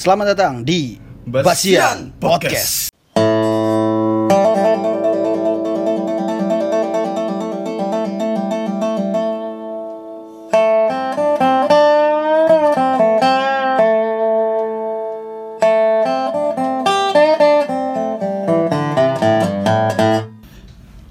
Selamat 0.00 0.32
datang 0.32 0.64
di 0.64 0.96
Basian 1.28 1.44
Basian 1.44 1.98
Podcast. 2.16 2.88
Podcast. 2.88 2.88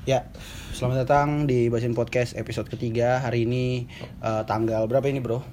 Ya, 0.10 0.26
selamat 0.74 1.06
datang 1.06 1.46
di 1.46 1.70
Basian 1.70 1.94
Podcast 1.94 2.34
episode 2.34 2.66
ketiga 2.74 3.22
Hari 3.22 3.46
ini 3.46 3.86
eh, 4.26 4.44
tanggal 4.50 4.90
berapa 4.90 5.06
ini 5.06 5.22
bro? 5.22 5.46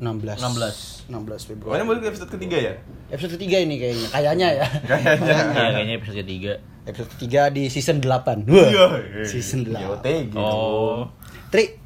16 0.00 0.40
16 0.40 0.97
16. 1.08 1.48
Februari 1.48 1.80
balik 1.82 2.04
ke 2.04 2.08
episode 2.12 2.30
ketiga 2.30 2.56
ya? 2.58 2.72
Episode 3.08 3.34
ketiga 3.34 3.56
ini 3.58 3.74
kayaknya, 3.76 4.08
kayaknya 4.10 4.48
ya 4.54 4.66
Kayaknya. 4.90 5.32
Ya, 5.32 5.66
kayaknya 5.72 5.94
episode 5.96 6.18
ketiga. 6.20 6.52
Episode 6.84 7.10
ketiga 7.16 7.40
di 7.48 7.62
season 7.66 7.98
8 7.98 8.44
Wah, 8.44 8.68
Iya. 8.68 8.86
Season 9.24 9.64
8 9.64 9.72
YOT 9.72 10.06
gitu. 10.28 10.36
Oh. 10.38 11.08
Tri, 11.48 11.80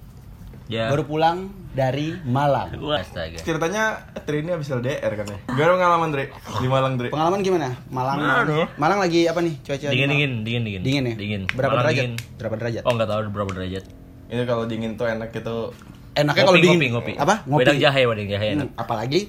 Ya. 0.67 0.89
baru 0.89 1.05
pulang 1.05 1.39
dari 1.71 2.17
Malang 2.23 2.73
astaga. 2.93 3.37
Ceritanya 3.37 4.09
Tri 4.23 4.41
ini 4.41 4.51
habis 4.51 4.67
LDR 4.67 5.13
kan 5.13 5.27
ya? 5.27 5.39
Gak 5.49 5.59
ada 5.61 5.73
pengalaman 5.77 6.09
Tri 6.11 6.25
di 6.59 6.67
Malang 6.67 6.95
Tri. 6.97 7.09
Pengalaman 7.09 7.39
gimana? 7.41 7.69
Malang 7.89 8.19
Aduh. 8.19 8.67
Malang 8.75 8.99
lagi 8.99 9.27
apa 9.27 9.39
nih 9.39 9.55
cuaca? 9.61 9.87
di 9.87 9.93
Dingin, 9.93 10.03
Malang? 10.03 10.11
dingin, 10.11 10.33
dingin, 10.43 10.63
dingin. 10.65 10.83
Dingin 10.83 11.05
ya? 11.05 11.15
Dingin. 11.15 11.43
Berapa 11.49 11.71
Malang 11.73 11.85
derajat? 11.87 12.03
dingin. 12.09 12.15
Berapa 12.35 12.55
derajat? 12.57 12.83
Oh, 12.83 12.93
nggak 12.93 13.09
tahu 13.09 13.21
berapa 13.31 13.51
derajat. 13.53 13.85
Ini 14.33 14.43
kalau 14.49 14.65
dingin 14.65 14.93
tuh 14.97 15.07
enak 15.07 15.29
gitu. 15.31 15.77
Enaknya 16.15 16.43
kalau 16.43 16.57
dingin 16.57 16.77
ngopi, 16.77 16.89
ngopi. 16.91 17.13
Apa? 17.17 17.35
Ngopi 17.45 17.61
Wedang 17.63 17.79
jahe, 17.79 18.01
wedang 18.05 18.27
jahe 18.27 18.47
enak. 18.53 18.69
Hmm, 18.69 18.79
Apalagi 18.79 19.21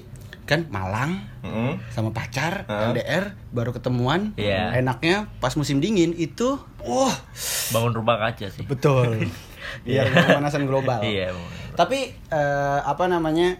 kan 0.44 0.68
Malang 0.68 1.24
Heeh. 1.40 1.72
sama 1.88 2.10
pacar. 2.10 2.68
LDR 2.68 3.32
baru 3.48 3.72
ketemuan 3.72 4.36
Iya. 4.36 4.76
enaknya 4.76 5.32
pas 5.38 5.54
musim 5.54 5.80
dingin 5.80 6.12
itu 6.12 6.60
wah 6.78 7.16
Bangun 7.70 7.94
rumah 7.94 8.20
kaca 8.20 8.48
sih. 8.48 8.60
betul 8.62 9.24
biar 9.80 10.04
pemanasan 10.28 10.68
global 10.68 11.00
Iya. 11.00 11.32
tapi 11.72 12.12
eh, 12.12 12.78
apa 12.84 13.08
namanya 13.08 13.56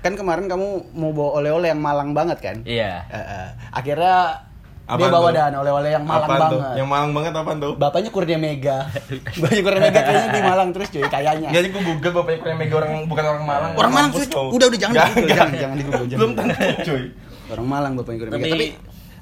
kan 0.00 0.12
kemarin 0.14 0.48
kamu 0.48 0.68
mau 0.92 1.12
bawa 1.12 1.38
oleh-oleh 1.38 1.68
yang 1.68 1.78
Malang 1.78 2.12
banget 2.12 2.40
kan 2.40 2.56
Iya. 2.64 3.04
Eh, 3.04 3.16
eh, 3.20 3.48
akhirnya 3.70 4.48
dia 4.84 4.92
Apaan 5.00 5.10
bawa 5.10 5.26
tuh? 5.26 5.34
dan 5.34 5.52
oleh-oleh 5.56 5.90
yang 5.90 6.04
Malang 6.04 6.28
Apaan 6.28 6.40
tuh? 6.44 6.60
banget 6.60 6.76
Yang 6.76 6.88
Malang 6.88 7.10
banget 7.10 7.32
apaan 7.34 7.58
tuh? 7.58 7.72
bapaknya 7.74 8.10
Kurnia 8.10 8.36
Mega 8.36 8.78
bapaknya 9.40 9.62
Kurnia 9.62 9.80
Mega 9.82 10.00
kayaknya 10.02 10.28
di 10.28 10.42
Malang 10.42 10.68
terus 10.70 10.88
cuy 10.90 11.04
kayaknya 11.04 11.48
Enggak, 11.48 11.62
gue 11.66 11.82
google 11.82 12.12
bapaknya 12.14 12.38
kurang 12.38 12.58
mega 12.58 12.74
orang 12.76 12.90
bukan 13.04 13.24
orang 13.26 13.44
Malang. 13.44 13.70
orang 13.72 13.90
Malang 13.90 14.10
Mampus 14.10 14.20
terus 14.22 14.28
kau. 14.30 14.48
udah 14.50 14.66
udah 14.66 14.78
jangan 14.78 14.94
nggak. 14.94 15.08
jangan 15.26 15.48
jangan 15.54 15.74
di 15.74 15.84
Google 15.84 16.04
jangan 16.04 16.20
Belum 16.20 16.32
tentu 16.36 16.54
cuy. 16.84 17.04
orang 17.48 17.66
Malang 17.66 17.92
bapaknya 17.94 18.18
Kurnia 18.20 18.34
Mega 18.34 18.44
Tapi- 18.46 18.52
tapi 18.54 18.66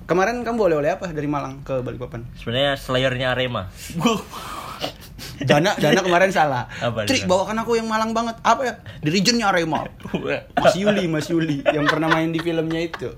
kemarin 0.03 0.35
kamu 0.43 0.57
boleh 0.59 0.77
oleh 0.77 0.91
apa 0.91 1.07
dari 1.09 1.27
Malang 1.27 1.55
ke 1.63 1.75
Balikpapan 1.79 2.21
Sebenarnya 2.35 2.75
slayernya 2.75 3.27
Arema. 3.31 3.71
Dana 5.41 5.75
Dana 5.75 6.01
kemarin 6.01 6.31
salah. 6.31 6.67
Apa, 6.77 7.03
Tri 7.03 7.23
bawakan 7.23 7.55
aku 7.57 7.75
yang 7.75 7.87
Malang 7.87 8.11
banget. 8.11 8.39
Apa 8.43 8.63
ya? 8.63 8.75
Di 8.99 9.11
regionnya 9.11 9.47
Arema. 9.49 9.87
Mas 10.55 10.75
Yuli, 10.75 11.07
Mas 11.07 11.27
Yuli 11.27 11.63
yang 11.65 11.83
pernah 11.85 12.07
main 12.09 12.31
di 12.31 12.39
filmnya 12.39 12.79
itu. 12.81 13.11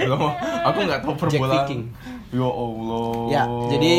Belum, 0.00 0.20
aku 0.64 0.78
nggak 0.80 1.00
tahu 1.00 1.12
Jack 1.12 1.20
perbolaan. 1.20 1.56
Viking. 1.64 1.82
Ya 2.32 2.48
Allah. 2.48 3.14
Ya, 3.30 3.42
jadi 3.70 3.94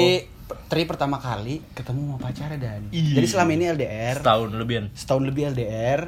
Tri 0.65 0.85
pertama 0.85 1.17
kali 1.17 1.61
ketemu 1.73 2.01
sama 2.05 2.17
pacarnya 2.21 2.57
dan. 2.57 2.81
Iya. 2.89 3.17
Jadi 3.17 3.27
selama 3.27 3.51
ini 3.53 3.65
LDR, 3.65 4.15
Setahun 4.21 4.49
lebihan. 4.53 4.85
setahun 4.93 5.23
lebih 5.25 5.41
LDR. 5.53 6.01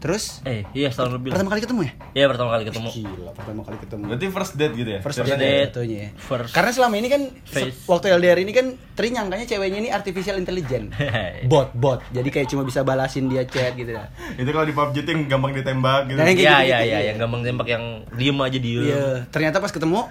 Terus 0.00 0.40
Eh, 0.42 0.64
iya 0.72 0.88
setahun 0.88 1.12
lebih. 1.14 1.28
pertama 1.30 1.52
kali 1.52 1.60
ketemu 1.60 1.80
ya? 1.82 1.92
Iya, 2.14 2.26
pertama 2.26 2.50
kali 2.50 2.64
ketemu. 2.64 2.88
Gila, 2.90 3.30
pertama 3.30 3.60
kali 3.62 3.76
ketemu. 3.76 4.02
Berarti 4.08 4.26
first 4.26 4.52
date 4.56 4.74
gitu 4.74 4.90
ya? 4.90 5.00
First 5.00 5.16
First 5.20 5.28
date 5.30 5.44
date. 5.70 5.84
ya. 5.84 6.06
First 6.16 6.50
Karena 6.50 6.70
selama 6.72 6.94
ini 6.96 7.08
kan 7.08 7.22
face. 7.44 7.84
waktu 7.84 8.06
LDR 8.10 8.38
ini 8.38 8.50
kan 8.50 8.66
Tri 8.90 9.08
nyangkanya 9.10 9.44
ceweknya 9.46 9.78
ini 9.78 9.88
artificial 9.88 10.36
intelligence. 10.36 10.96
bot, 11.52 11.72
bot. 11.72 12.00
Jadi 12.10 12.28
kayak 12.28 12.48
cuma 12.48 12.64
bisa 12.64 12.80
balasin 12.80 13.28
dia 13.28 13.44
chat 13.44 13.72
gitu 13.72 13.92
dah. 13.92 14.08
Itu 14.34 14.48
kalau 14.48 14.64
di 14.64 14.72
PUBG 14.72 14.96
tuh 15.00 15.10
yang 15.10 15.22
gampang 15.26 15.52
ditembak 15.52 16.00
gitu. 16.06 16.16
Nah, 16.16 16.24
Iya, 16.24 16.32
gitu-gitu, 16.32 16.48
iya, 16.48 16.78
iya, 16.78 16.78
iya. 16.80 16.98
yang 17.06 17.16
gampang 17.18 17.40
tembak 17.42 17.66
yang 17.66 17.84
diem 18.10 18.38
aja 18.38 18.58
diem. 18.58 18.82
Iya, 18.82 19.04
ternyata 19.28 19.56
pas 19.58 19.68
ketemu 19.68 20.08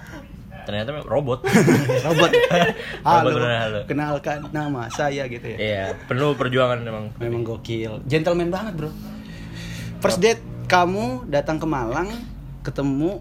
Ternyata 0.60 1.02
robot. 1.02 1.40
robot. 2.06 2.30
Halo, 3.02 3.26
Robot 3.26 3.42
halo. 3.42 3.80
kenalkan 3.86 4.38
nama 4.52 4.86
saya 4.86 5.26
gitu 5.26 5.42
ya. 5.44 5.58
Iya, 5.58 5.84
penuh 6.06 6.36
perjuangan 6.36 6.78
memang. 6.78 7.10
Memang 7.16 7.42
gokil, 7.42 8.04
gentleman 8.04 8.50
banget 8.50 8.76
bro. 8.76 8.90
First 10.00 10.16
date 10.24 10.40
kamu 10.64 11.28
datang 11.28 11.60
ke 11.60 11.68
Malang, 11.68 12.08
ketemu 12.64 13.20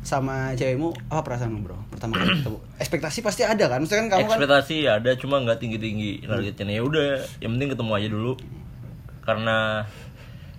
sama 0.00 0.56
cewekmu, 0.56 0.96
apa 1.12 1.20
perasaanmu 1.20 1.60
bro? 1.60 1.76
Pertama 1.92 2.16
kali 2.16 2.40
ketemu, 2.40 2.58
ekspektasi 2.82 3.20
pasti 3.20 3.44
ada 3.44 3.68
kan? 3.68 3.84
Maksudnya 3.84 4.08
kan 4.08 4.10
kamu 4.16 4.24
kan 4.24 4.38
ekspektasi 4.40 4.76
ada 4.88 5.10
cuma 5.20 5.44
nggak 5.44 5.60
tinggi 5.60 5.76
tinggi 5.76 6.24
targetnya 6.24 6.72
ya 6.72 6.82
udah 6.88 7.20
yang 7.44 7.60
penting 7.60 7.68
ketemu 7.68 7.90
aja 7.92 8.08
dulu 8.08 8.32
karena 9.28 9.84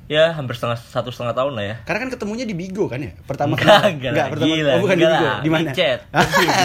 ya 0.08 0.32
hampir 0.32 0.56
setengah 0.56 0.80
satu 0.80 1.12
setengah 1.12 1.36
tahun 1.36 1.52
lah 1.52 1.64
ya 1.64 1.76
karena 1.84 2.08
kan 2.08 2.16
ketemunya 2.16 2.44
di 2.44 2.56
Bigo 2.56 2.88
kan 2.88 2.96
ya? 2.98 3.12
Pertama 3.24 3.54
Enggak, 3.54 3.68
kenal- 3.68 3.92
enggak 3.92 4.12
lah, 4.14 4.28
pertama, 4.32 4.48
gila, 4.50 4.72
oh, 4.72 4.80
bukan 4.80 4.96
di 4.96 5.04
enggak 5.04 5.20
Bigo, 5.20 5.36
di 5.38 5.50
mana? 5.52 5.60
di 5.60 5.76
chat. 5.76 6.00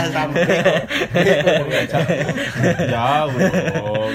Sama 0.09 0.31
Bigo. 0.33 1.65
Jauh 2.93 3.35
dong. 3.35 4.13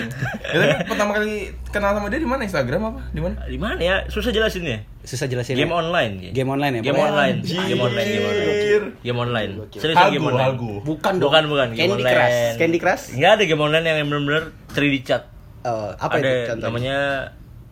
Ya, 0.48 0.58
tapi 0.58 0.84
pertama 0.88 1.12
kali 1.14 1.34
kenal 1.68 1.92
sama 1.92 2.08
dia 2.08 2.20
di 2.20 2.26
mana? 2.26 2.42
Instagram 2.42 2.82
apa? 2.86 3.02
Di 3.12 3.20
mana? 3.20 3.36
di 3.44 3.60
mana 3.60 3.78
ya 3.78 3.96
susah 4.08 4.32
jelasin 4.32 4.64
ya 4.64 4.80
Susah 5.04 5.24
jelasin. 5.26 5.56
game 5.56 5.68
ya? 5.68 5.76
online 5.76 6.14
Game 6.32 6.48
online 6.48 6.74
ya? 6.74 6.82
game 6.82 6.96
Pokoknya- 6.96 7.12
online 7.12 7.36
Anjir. 7.38 7.60
game 7.64 7.82
online 7.82 8.08
game 8.08 8.24
online 8.24 8.56
game 8.98 9.20
online 9.20 9.52
serius 9.74 9.96
Halgo, 9.98 10.14
game 10.14 10.26
online 10.26 10.48
halgo. 10.48 10.72
Bukan 10.82 11.14
dong. 11.14 11.28
bukan 11.28 11.44
bukan 11.48 11.68
game 11.70 11.80
Candy 11.86 11.96
online 11.98 12.16
Crush. 12.16 12.40
Candy 12.58 12.78
Crush? 12.80 13.04
nggak 13.14 13.32
ada 13.34 13.44
game 13.44 13.62
online 13.62 13.84
yang 13.86 14.08
benar-benar 14.08 14.44
3D 14.72 14.96
chat 15.04 15.24
Oh, 15.62 15.92
apa 15.92 16.16
ada 16.16 16.24
itu 16.24 16.40
contohnya? 16.48 16.64
namanya 16.64 16.98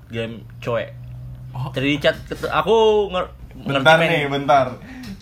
game 0.09 0.33
coe 0.59 0.83
Oh. 1.55 1.71
3D 1.71 1.97
chat 1.97 2.15
aku 2.45 2.75
nger 3.09 3.25
ngerti 3.55 3.79
Bentar 3.79 3.95
main- 3.95 4.11
nih, 4.11 4.23
bentar. 4.27 4.65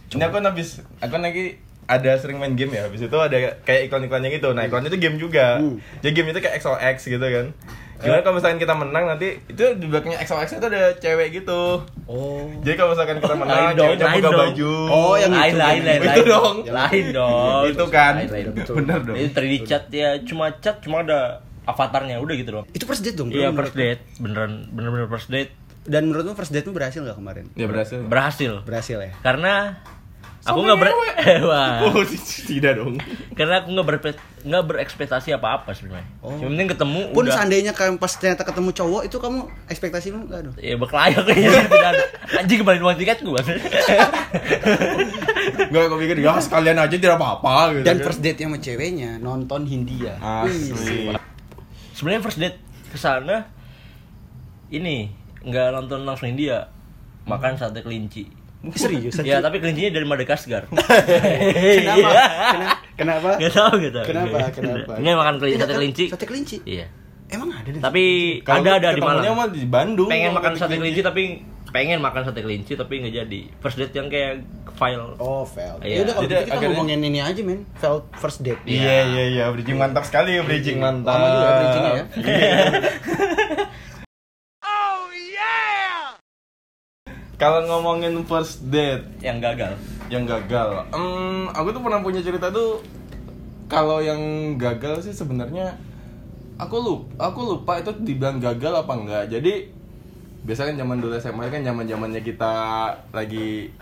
Ini 0.10 0.24
aku 0.24 0.34
kan 0.34 0.46
habis 0.46 0.68
aku 0.98 1.12
kan 1.12 1.22
lagi 1.22 1.62
ada 1.86 2.12
sering 2.16 2.38
main 2.38 2.54
game 2.54 2.72
ya. 2.72 2.84
Habis 2.84 3.02
itu 3.04 3.14
ada 3.16 3.36
kayak 3.62 3.82
iklan-iklannya 3.86 4.30
gitu. 4.32 4.50
Nah, 4.52 4.64
iklannya 4.64 4.90
itu 4.90 4.98
game 4.98 5.18
juga. 5.18 5.58
Hmm. 5.58 5.78
Jadi 6.00 6.12
game 6.12 6.30
itu 6.30 6.40
kayak 6.40 6.58
XOX 6.58 6.96
gitu 7.08 7.22
kan. 7.22 7.48
Gimana 7.96 8.20
kalau 8.20 8.36
misalkan 8.36 8.58
kita 8.58 8.74
menang 8.74 9.06
nanti 9.06 9.40
itu 9.46 9.64
di 9.74 9.86
belakangnya 9.86 10.20
XOX 10.20 10.48
itu 10.54 10.66
ada 10.66 10.92
cewek 10.98 11.28
gitu. 11.36 11.80
Oh. 12.04 12.50
Jadi 12.60 12.76
kalau 12.76 12.92
misalkan 12.92 13.16
kita 13.18 13.32
menang, 13.34 13.58
Lain 13.64 13.76
dong, 13.76 13.88
ceweknya 13.94 14.08
buka 14.12 14.28
dong. 14.28 14.42
baju. 14.44 14.74
Oh, 14.90 15.14
yang 15.16 15.32
lain 15.32 15.40
itu, 15.48 15.62
lain 15.62 15.72
yang 15.72 15.86
lain 15.86 16.02
itu 16.02 16.10
lain. 16.12 16.28
dong. 16.28 16.56
lain 16.68 17.06
dong 17.14 17.64
Itu 17.70 17.86
kan. 17.88 18.14
Lain, 18.18 18.30
lain. 18.30 18.46
betul. 18.52 18.74
Bener 18.82 19.00
dong. 19.00 19.16
Itu 19.16 19.30
3D 19.32 19.54
chat 19.64 19.84
ya 19.88 20.10
cuma 20.20 20.46
chat 20.58 20.76
cuma 20.80 20.98
ada 21.00 21.20
avatarnya 21.64 22.20
udah 22.20 22.36
gitu 22.36 22.50
doang. 22.52 22.68
Itu 22.70 22.84
first 22.84 23.02
date 23.02 23.16
dong, 23.16 23.32
Iya 23.32 23.52
first 23.52 23.72
date 23.74 24.04
beneran 24.18 24.68
bener-bener 24.70 25.08
first 25.08 25.30
date 25.30 25.56
Dan 25.84 26.08
menurutmu 26.08 26.32
first 26.34 26.52
date-mu 26.52 26.72
berhasil 26.72 27.00
nggak 27.00 27.18
kemarin? 27.18 27.46
Ya 27.54 27.68
berhasil. 27.68 28.00
berhasil 28.02 28.52
Berhasil 28.64 28.98
ya? 28.98 29.12
karena 29.20 29.84
aku 30.44 30.60
nggak 30.60 30.76
ber. 30.76 30.88
Wah. 31.52 31.88
Oh, 31.88 32.04
tidak 32.44 32.76
dong. 32.76 33.00
karena 33.32 33.64
aku 33.64 33.72
nggak 33.72 33.88
berpe- 33.88 34.20
nggak 34.44 34.64
berekspektasi 34.64 35.32
apa 35.32 35.60
apa 35.60 35.72
sebenarnya. 35.72 36.04
Oh. 36.20 36.36
Yang 36.36 36.52
penting 36.52 36.68
ketemu 36.76 37.00
Pun 37.12 37.24
udah. 37.24 37.36
seandainya 37.36 37.72
kan 37.72 37.96
pas 37.96 38.12
ternyata 38.12 38.44
ketemu 38.44 38.70
cowok 38.76 39.02
itu 39.08 39.18
kamu 39.20 39.40
ekspektasimu 39.68 40.20
nggak 40.28 40.40
dong? 40.44 40.56
Ya 40.60 40.76
berkelayak 40.76 41.24
kayaknya 41.24 41.50
tidak 41.72 41.90
ada. 41.96 42.06
Anjing 42.40 42.58
kembali 42.60 42.80
uang 42.80 42.98
tiket 43.00 43.20
gua. 43.24 43.40
Enggak 45.64 45.84
aku 45.88 45.96
pikir 46.00 46.16
ya 46.20 46.36
sekalian 46.40 46.78
aja 46.80 46.96
tidak 46.96 47.16
apa-apa 47.16 47.56
gitu. 47.76 47.86
Dan 47.88 47.96
kan. 48.00 48.06
first 48.08 48.20
date 48.20 48.40
sama 48.40 48.58
ceweknya 48.60 49.12
nonton 49.20 49.64
Hindia. 49.64 50.16
Asli. 50.20 51.12
sebenarnya 51.94 52.22
first 52.22 52.40
date 52.40 52.58
ke 52.88 52.98
sana 52.98 53.48
ini 54.68 55.23
nggak 55.44 55.68
nonton 55.72 56.00
langsung 56.04 56.28
India. 56.28 56.68
Makan 57.24 57.56
sate 57.56 57.80
kelinci. 57.80 58.28
Serius? 58.80 59.20
Ya, 59.20 59.40
tapi 59.40 59.59
kelincinya 59.59 59.92
dari 59.94 60.08
Madagaskar. 60.08 60.72
Kenapa? 61.80 62.10
Kena- 62.48 62.80
Kenapa? 62.94 63.30
Gak 63.36 63.51
tau 63.51 63.72
gak 63.74 63.92
tau. 63.92 64.06
Kenapa? 64.06 64.38
Kenapa? 64.54 64.92
Ini 64.95 65.10
makan 65.13 65.36
kelinci, 65.38 65.51
Iya 65.51 65.60
sate 65.60 65.74
kelinci. 65.74 66.06
Sate 66.07 66.25
kelinci. 66.25 66.57
Iya. 66.63 66.86
Emang 67.28 67.50
ada 67.50 67.66
deh. 67.66 67.81
Tapi 67.81 68.04
ada 68.45 68.69
ada 68.78 68.90
di 68.94 69.01
mah 69.01 69.48
di 69.50 69.66
Bandung. 69.66 70.07
Pengen 70.07 70.31
makan 70.31 70.54
sate 70.54 70.78
kelinci 70.78 71.01
tapi 71.01 71.24
pengen 71.74 71.98
makan 72.00 72.22
sate 72.24 72.40
kelinci 72.40 72.78
tapi 72.78 73.01
nggak 73.01 73.13
jadi. 73.18 73.42
First 73.57 73.81
date 73.81 73.94
yang 73.94 74.07
kayak 74.07 74.45
file. 74.78 75.18
Oh, 75.18 75.42
fail. 75.42 75.81
Iya. 75.81 75.90
Ya 75.90 76.01
udah 76.06 76.13
kalau 76.13 76.24
gitu 76.24 76.34
kita 76.34 76.45
akhirnya- 76.45 76.69
ngomongin 76.69 77.00
ini 77.01 77.19
aja, 77.19 77.42
men. 77.42 77.66
Fail 77.74 78.06
first 78.13 78.45
date. 78.45 78.62
Iya 78.63 78.95
iya 79.10 79.24
iya, 79.28 79.44
bridging 79.50 79.75
mantap 79.75 80.06
sekali, 80.06 80.38
bridging 80.40 80.78
mantap. 80.78 81.18
Lama 81.18 81.28
juga 81.28 81.50
bridgingnya 81.57 81.92
ya. 81.92 82.06
Kalau 87.44 87.60
ngomongin 87.62 88.24
first 88.24 88.63
date 88.66 89.04
Yang 89.19 89.38
gagal. 89.44 89.74
yang 90.07 90.24
gagal, 90.24 90.69
em, 90.90 91.50
aku 91.50 91.68
tuh 91.69 91.81
pernah 91.81 92.00
punya 92.00 92.22
cerita 92.22 92.48
tuh 92.48 92.80
kalau 93.66 93.98
yang 93.98 94.19
gagal 94.56 95.01
sih 95.01 95.12
sebenarnya 95.12 95.74
aku 96.56 96.75
lupa, 96.78 97.10
aku 97.25 97.40
lupa 97.44 97.74
itu 97.78 97.92
dibilang 98.00 98.38
gagal 98.38 98.74
apa 98.78 98.94
enggak. 98.94 99.24
Jadi 99.28 99.68
biasanya 100.44 100.69
kan 100.69 100.78
zaman 100.78 100.98
dulu 101.00 101.13
SMA 101.18 101.50
kan 101.50 101.62
zaman 101.62 101.84
zamannya 101.84 102.22
kita 102.22 102.54
lagi 103.10 103.74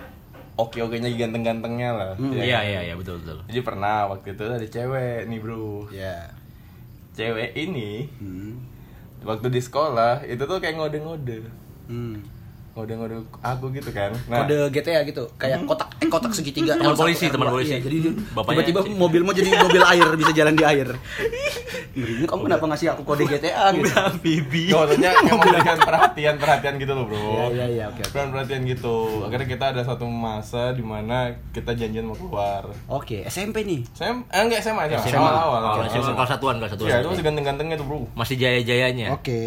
oke-okenya 0.53 1.09
ganteng-gantengnya 1.11 1.89
lah. 1.91 2.11
Hmm. 2.15 2.31
ya 2.31 2.41
Iya 2.41 2.55
kan? 2.55 2.65
iya 2.65 2.79
iya 2.83 2.93
betul 2.95 3.15
betul. 3.19 3.37
Jadi 3.45 3.61
pernah 3.61 4.07
waktu 4.07 4.27
itu 4.31 4.41
ada 4.43 4.67
cewek 4.67 5.19
nih 5.27 5.37
bro. 5.37 5.85
Ya. 5.91 6.31
Cewek 7.11 7.53
ini 7.53 8.07
Hmm. 8.17 8.55
waktu 9.21 9.49
di 9.49 9.59
sekolah 9.59 10.23
itu 10.23 10.41
tuh 10.41 10.57
kayak 10.57 10.79
ngode-ngode, 10.79 11.43
Hmm. 11.85 12.23
Ngode-ngode 12.71 13.15
aku 13.43 13.65
gitu 13.75 13.91
kan. 13.91 14.15
Nah, 14.31 14.47
Kode 14.47 14.71
GTA 14.71 15.03
gitu, 15.03 15.27
kayak 15.35 15.67
kotak 15.67 15.91
eh 15.99 16.07
kotak 16.07 16.31
segitiga. 16.31 16.79
Teman 16.79 16.95
L1, 16.95 17.03
polisi, 17.03 17.25
L2. 17.27 17.33
teman 17.35 17.47
polisi. 17.51 17.71
Iya, 17.75 17.79
jadi 17.83 17.97
Bapaknya 18.31 18.63
tiba-tiba 18.63 18.95
mobil 18.95 19.21
mau 19.27 19.33
jadi 19.35 19.49
mobil 19.59 19.83
air 19.83 20.07
bisa 20.15 20.31
jalan 20.31 20.55
di 20.55 20.63
air. 20.63 20.87
Ini 21.91 22.23
kamu 22.23 22.47
kenapa 22.47 22.63
ngasih 22.71 22.87
aku 22.95 23.03
kode 23.03 23.27
GTA 23.27 23.75
gitu? 23.75 23.91
Bibi. 24.23 24.71
Maksudnya 24.71 25.11
yang 25.27 25.27
memberikan 25.27 25.75
perhatian 25.83 26.35
perhatian 26.39 26.73
gitu 26.79 26.91
loh 26.95 27.03
bro. 27.11 27.19
Iya, 27.19 27.43
iya, 27.51 27.65
iya, 27.67 27.83
oke, 27.91 27.99
oke. 27.99 28.11
Perhatian 28.15 28.29
perhatian 28.31 28.61
gitu. 28.63 28.95
Akhirnya 29.27 29.47
kita 29.51 29.65
ada 29.75 29.81
satu 29.83 30.05
masa 30.07 30.71
di 30.71 30.83
mana 30.83 31.35
kita 31.51 31.75
janjian 31.75 32.07
mau 32.07 32.15
keluar. 32.15 32.71
Oke, 32.87 33.27
SMP 33.27 33.67
nih. 33.67 33.83
Saya 33.91 34.23
eh 34.31 34.39
enggak 34.39 34.63
SMA 34.63 34.87
aja. 34.87 34.95
SMA. 35.03 35.19
Awal 35.19 35.35
awal. 35.35 35.61
Awal. 35.75 35.85
SMA 35.91 36.15
kelas 36.15 36.31
satuan 36.31 36.55
kelas 36.63 36.71
satuan. 36.71 36.87
Iya, 36.87 36.95
itu 37.03 37.09
masih 37.11 37.25
ganteng-gantengnya 37.27 37.75
tuh 37.75 37.85
bro. 37.91 37.99
Masih 38.15 38.35
jaya-jayanya. 38.39 39.07
Oke. 39.11 39.39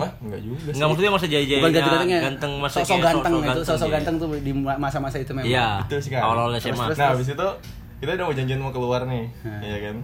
Wah, 0.00 0.10
enggak 0.24 0.40
juga 0.40 0.56
sih. 0.72 0.72
Enggak 0.80 0.88
maksudnya 0.88 1.12
masih 1.12 1.28
jaya-jayanya. 1.28 1.60
Bukan 1.60 1.76
ganteng-gantengnya. 1.76 2.20
Ganteng 2.24 2.52
maksudnya 2.70 2.86
Sosok 2.86 2.94
kayak 2.94 3.06
ganteng 3.10 3.34
itu, 3.42 3.60
sosok 3.66 3.84
iya. 3.84 3.94
ganteng 3.98 4.14
tuh 4.16 4.28
di 4.38 4.52
masa-masa 4.54 5.16
itu 5.18 5.32
memang. 5.32 5.50
Iya. 5.50 5.68
Betul 5.82 6.00
sekali. 6.00 6.22
Awal-awal 6.22 6.52
SMA. 6.56 6.84
Terus, 6.86 6.96
Nah, 6.96 7.08
habis 7.10 7.28
itu 7.28 7.48
kita 7.98 8.10
udah 8.14 8.24
mau 8.24 8.34
janjian 8.34 8.60
mau 8.60 8.70
keluar 8.70 9.00
nih, 9.04 9.24
Hmm. 9.42 9.60
iya 9.60 9.76
kan? 9.82 9.96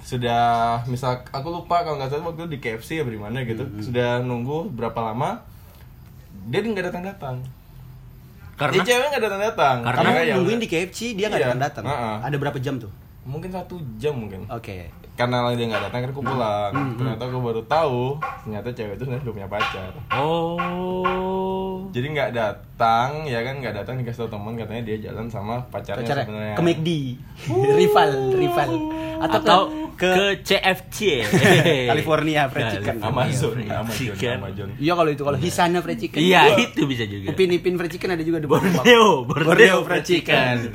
Sudah 0.00 0.42
misal 0.86 1.20
aku 1.26 1.48
lupa 1.50 1.82
kalau 1.82 1.98
nggak 1.98 2.08
salah 2.08 2.24
waktu 2.24 2.40
itu 2.40 2.48
di 2.48 2.58
KFC 2.58 2.90
ya 2.94 3.04
di 3.04 3.18
mana 3.18 3.42
gitu. 3.42 3.62
Hmm. 3.62 3.82
Sudah 3.82 4.22
nunggu 4.22 4.70
berapa 4.70 4.96
lama 5.02 5.42
dia 6.46 6.62
nggak 6.62 6.86
datang 6.88 7.04
datang. 7.04 7.36
Karena 8.56 8.74
Dia 8.76 8.84
cewek 8.86 9.06
nggak 9.10 9.24
datang 9.24 9.40
datang. 9.42 9.76
Karena 9.82 10.00
Kamu 10.06 10.20
ya 10.22 10.34
nungguin 10.36 10.60
di 10.60 10.68
KFC 10.68 11.00
dia 11.12 11.28
nggak 11.28 11.40
Iya, 11.40 11.46
datang 11.52 11.60
datang. 11.60 11.84
heeh. 11.84 12.16
Ada 12.24 12.36
berapa 12.38 12.58
jam 12.58 12.78
tuh? 12.78 12.92
mungkin 13.20 13.52
satu 13.52 13.76
jam 14.00 14.16
mungkin. 14.16 14.48
Oke. 14.48 14.88
Karena 15.20 15.52
dia 15.52 15.68
nggak 15.68 15.84
datang, 15.92 16.00
kan 16.00 16.10
aku 16.16 16.24
pulang. 16.24 16.72
Hmm, 16.72 16.96
Ternyata 16.96 17.22
aku 17.28 17.38
baru 17.44 17.60
tahu 17.68 18.16
ternyata 18.40 18.72
cewek 18.72 18.96
itu 18.96 19.04
sebenarnya 19.04 19.24
udah 19.28 19.36
punya 19.36 19.48
pacar. 19.52 19.92
Oh. 20.16 21.84
Jadi 21.92 22.06
nggak 22.16 22.28
datang, 22.80 23.28
ya 23.28 23.44
kan 23.44 23.60
nggak 23.60 23.74
datang 23.76 23.94
dikasih 24.00 24.24
tau 24.24 24.30
teman 24.32 24.56
katanya 24.56 24.82
dia 24.82 24.96
jalan 25.04 25.28
sama 25.28 25.60
pacarnya, 25.68 26.00
Pacarnya 26.00 26.24
sebenarnya. 26.24 26.56
ke 26.56 26.62
McD. 26.64 26.88
rival, 27.80 28.10
rival. 28.32 28.70
Atau, 29.20 29.36
Atau 29.36 29.60
ke, 30.00 30.08
ke, 30.08 30.24
CFC. 30.40 31.28
California 31.92 32.48
Fried 32.48 32.72
Chicken. 32.72 33.04
Amazon, 33.04 33.52
Amazon. 33.68 34.16
Amazon. 34.16 34.68
Iya 34.80 34.92
kalau 34.96 35.10
itu 35.12 35.20
kalau 35.20 35.36
Hisana 35.36 35.84
Fried 35.84 36.00
Chicken. 36.00 36.24
Iya, 36.24 36.56
itu 36.56 36.88
bisa 36.88 37.04
juga. 37.04 37.28
Upin 37.28 37.52
Ipin 37.52 37.76
Fried 37.76 37.92
Chicken 37.92 38.16
ada 38.16 38.24
juga 38.24 38.40
di 38.40 38.48
Borneo. 38.48 38.80
Borneo, 38.80 39.44
Borneo 39.44 39.76
Fried 39.84 40.04
Chicken. 40.08 40.72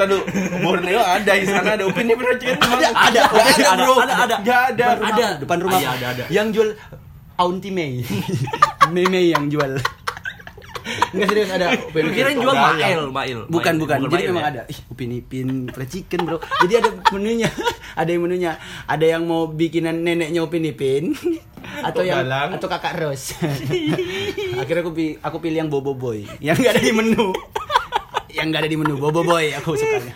Borneo 0.62 1.02
ada 1.02 1.32
di 1.34 1.46
sana 1.50 1.74
ada 1.74 1.90
Upin 1.90 2.06
Ipin 2.06 2.22
Fried 2.22 2.38
Chicken 2.38 2.58
cuma 2.62 2.78
Ada, 2.78 2.90
ada, 2.94 3.22
Nggak 3.26 3.50
ada, 3.50 3.74
bro. 3.82 3.94
ada, 3.98 4.14
ada. 4.14 4.36
Nggak 4.46 4.62
ada. 4.62 4.86
Depan 4.86 5.02
rumah, 5.02 5.10
Ada. 5.10 5.28
depan 5.42 5.58
rumah. 5.58 5.80
Iya, 5.82 5.90
ada, 5.90 6.06
ada. 6.14 6.24
Yang 6.30 6.48
jual 6.54 6.70
Auntie 7.36 7.74
May. 7.74 8.06
May 8.94 9.06
May 9.10 9.34
yang 9.34 9.50
jual. 9.50 9.82
Enggak 11.14 11.28
serius 11.30 11.50
ada 11.52 11.68
Upin 11.76 12.04
Ipin. 12.08 12.16
Kirain 12.16 12.38
jual. 12.40 12.56
Mail, 12.56 13.02
Mail. 13.12 13.40
Bukan, 13.52 13.74
bukan. 13.82 13.98
Jadi 14.10 14.24
memang 14.32 14.46
ya? 14.46 14.52
ada. 14.54 14.62
Ih, 14.72 14.80
Upin 14.90 15.12
Ipin 15.14 15.48
fried 15.70 15.90
chicken, 15.92 16.20
Bro. 16.26 16.38
Jadi 16.66 16.74
ada 16.80 16.90
menunya. 17.14 17.50
ada 18.02 18.10
yang 18.10 18.24
menunya. 18.26 18.52
Ada 18.90 19.06
yang 19.06 19.24
mau 19.28 19.46
bikinan 19.50 20.02
neneknya 20.02 20.42
Upin 20.42 20.66
Ipin 20.66 21.14
atau 21.88 22.02
yang 22.02 22.24
Dalang. 22.26 22.50
atau 22.58 22.68
kakak 22.70 22.94
Ros. 22.98 23.36
Akhirnya 24.62 24.82
aku 24.82 24.92
aku 25.22 25.38
pilih 25.44 25.58
yang 25.66 25.70
Bobo 25.70 25.94
Boy. 25.94 26.26
Yang 26.40 26.64
enggak 26.64 26.74
ada 26.78 26.84
di 26.84 26.94
menu. 26.94 27.28
yang 28.36 28.52
enggak 28.52 28.68
ada 28.68 28.72
di 28.72 28.78
menu 28.78 28.96
Bobo 29.00 29.22
Boy 29.24 29.56
aku 29.56 29.80
sukanya. 29.80 30.14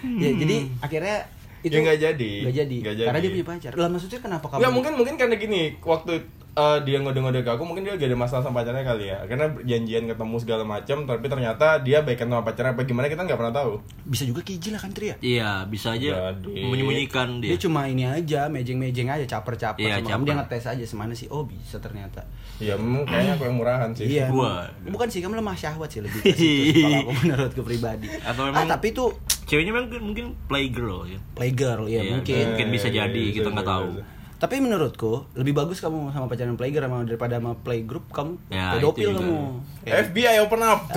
Ya, 0.00 0.32
jadi 0.32 0.56
akhirnya 0.80 1.39
itu 1.60 1.70
Ya, 1.70 1.80
nggak 1.82 1.98
jadi. 2.00 2.32
Nggak 2.42 2.56
jadi. 2.58 2.76
Karena 2.80 3.10
jadi. 3.12 3.22
dia 3.22 3.30
punya 3.32 3.46
pacar. 3.48 3.70
Lah 3.74 3.88
maksudnya 3.88 4.18
kenapa 4.18 4.46
kamu? 4.46 4.60
Ya 4.60 4.68
mungkin 4.68 4.92
mungkin 4.94 5.14
karena 5.14 5.34
gini 5.34 5.60
waktu 5.80 6.12
eh, 6.52 6.78
dia 6.82 6.98
ngode-ngode 6.98 7.40
ke 7.40 7.48
aku 7.48 7.62
mungkin 7.62 7.82
dia 7.82 7.94
gak 7.94 8.04
ada 8.04 8.18
masalah 8.18 8.42
sama 8.42 8.58
pacarnya 8.58 8.82
kali 8.82 9.06
ya 9.06 9.22
karena 9.24 9.46
janjian 9.62 10.04
ketemu 10.04 10.34
segala 10.36 10.64
macam 10.64 11.06
tapi 11.06 11.24
ternyata 11.24 11.78
dia 11.78 12.02
baikan 12.02 12.26
sama 12.26 12.42
pacarnya 12.42 12.74
apa 12.74 12.82
gimana 12.82 13.06
kita 13.06 13.22
nggak 13.22 13.38
pernah 13.38 13.54
tahu 13.54 13.78
bisa 14.02 14.26
juga 14.26 14.42
kijil 14.42 14.74
lah 14.74 14.82
kan 14.82 14.90
Tri 14.90 15.06
ya? 15.06 15.16
Iya, 15.20 15.50
bisa 15.64 15.94
aja 15.94 16.34
Jadi. 16.34 16.50
menyembunyikan 16.60 17.38
Dia. 17.38 17.54
dia. 17.54 17.58
cuma 17.60 17.86
ini 17.86 18.02
aja, 18.02 18.50
mejeng-mejeng 18.50 19.06
aja, 19.08 19.24
caper-caper 19.28 19.78
Iya, 19.80 19.94
sama 19.96 20.10
kamu. 20.10 20.22
Dia 20.22 20.26
caper. 20.26 20.38
ngetes 20.42 20.64
aja 20.66 20.84
semana 20.84 21.12
sih. 21.14 21.26
Oh, 21.28 21.46
bisa 21.46 21.78
ternyata. 21.78 22.26
ya 22.58 22.74
memang 22.74 23.06
kayaknya 23.06 23.32
aku 23.32 23.44
yang 23.46 23.56
murahan 23.56 23.90
sih 23.94 24.04
Iya. 24.10 24.26
Gua. 24.28 24.66
Bukan 24.84 25.06
sih, 25.06 25.22
kamu 25.22 25.38
lemah 25.38 25.54
syahwat 25.54 25.88
sih 25.88 26.02
lebih 26.02 26.20
kalau 26.82 26.98
aku 27.00 27.12
menurutku 27.16 27.62
pribadi. 27.62 28.10
Atau 28.20 28.42
ah, 28.42 28.46
memang- 28.50 28.66
tapi 28.68 28.90
itu 28.90 29.06
Ceweknya 29.50 29.74
mungkin 29.74 30.00
mungkin 30.00 30.26
playgirl 30.46 31.10
ya. 31.10 31.18
playgirl 31.34 31.84
ya 31.84 32.00
Iya, 32.00 32.10
mungkin. 32.14 32.44
mungkin 32.48 32.66
bisa 32.70 32.86
Iya, 32.86 33.02
jadi, 33.04 33.18
iya, 33.20 33.34
kita 33.34 33.48
nggak 33.50 33.66
tahu. 33.66 33.86
bisa. 33.92 34.02
Tapi 34.38 34.54
menurutku 34.56 35.26
lebih 35.34 35.52
bagus 35.52 35.82
kamu 35.82 36.08
sama 36.08 36.24
pacaran 36.24 36.54
playgirl 36.54 36.86
sama 36.86 37.02
daripada 37.02 37.36
sama 37.36 37.52
playgroup 37.56 38.06
kamu 38.08 38.38
Ya, 38.48 38.72
pedofil 38.72 39.10
kamu. 39.12 39.36
FBI 39.84 40.38
open 40.40 40.62
up 40.62 40.80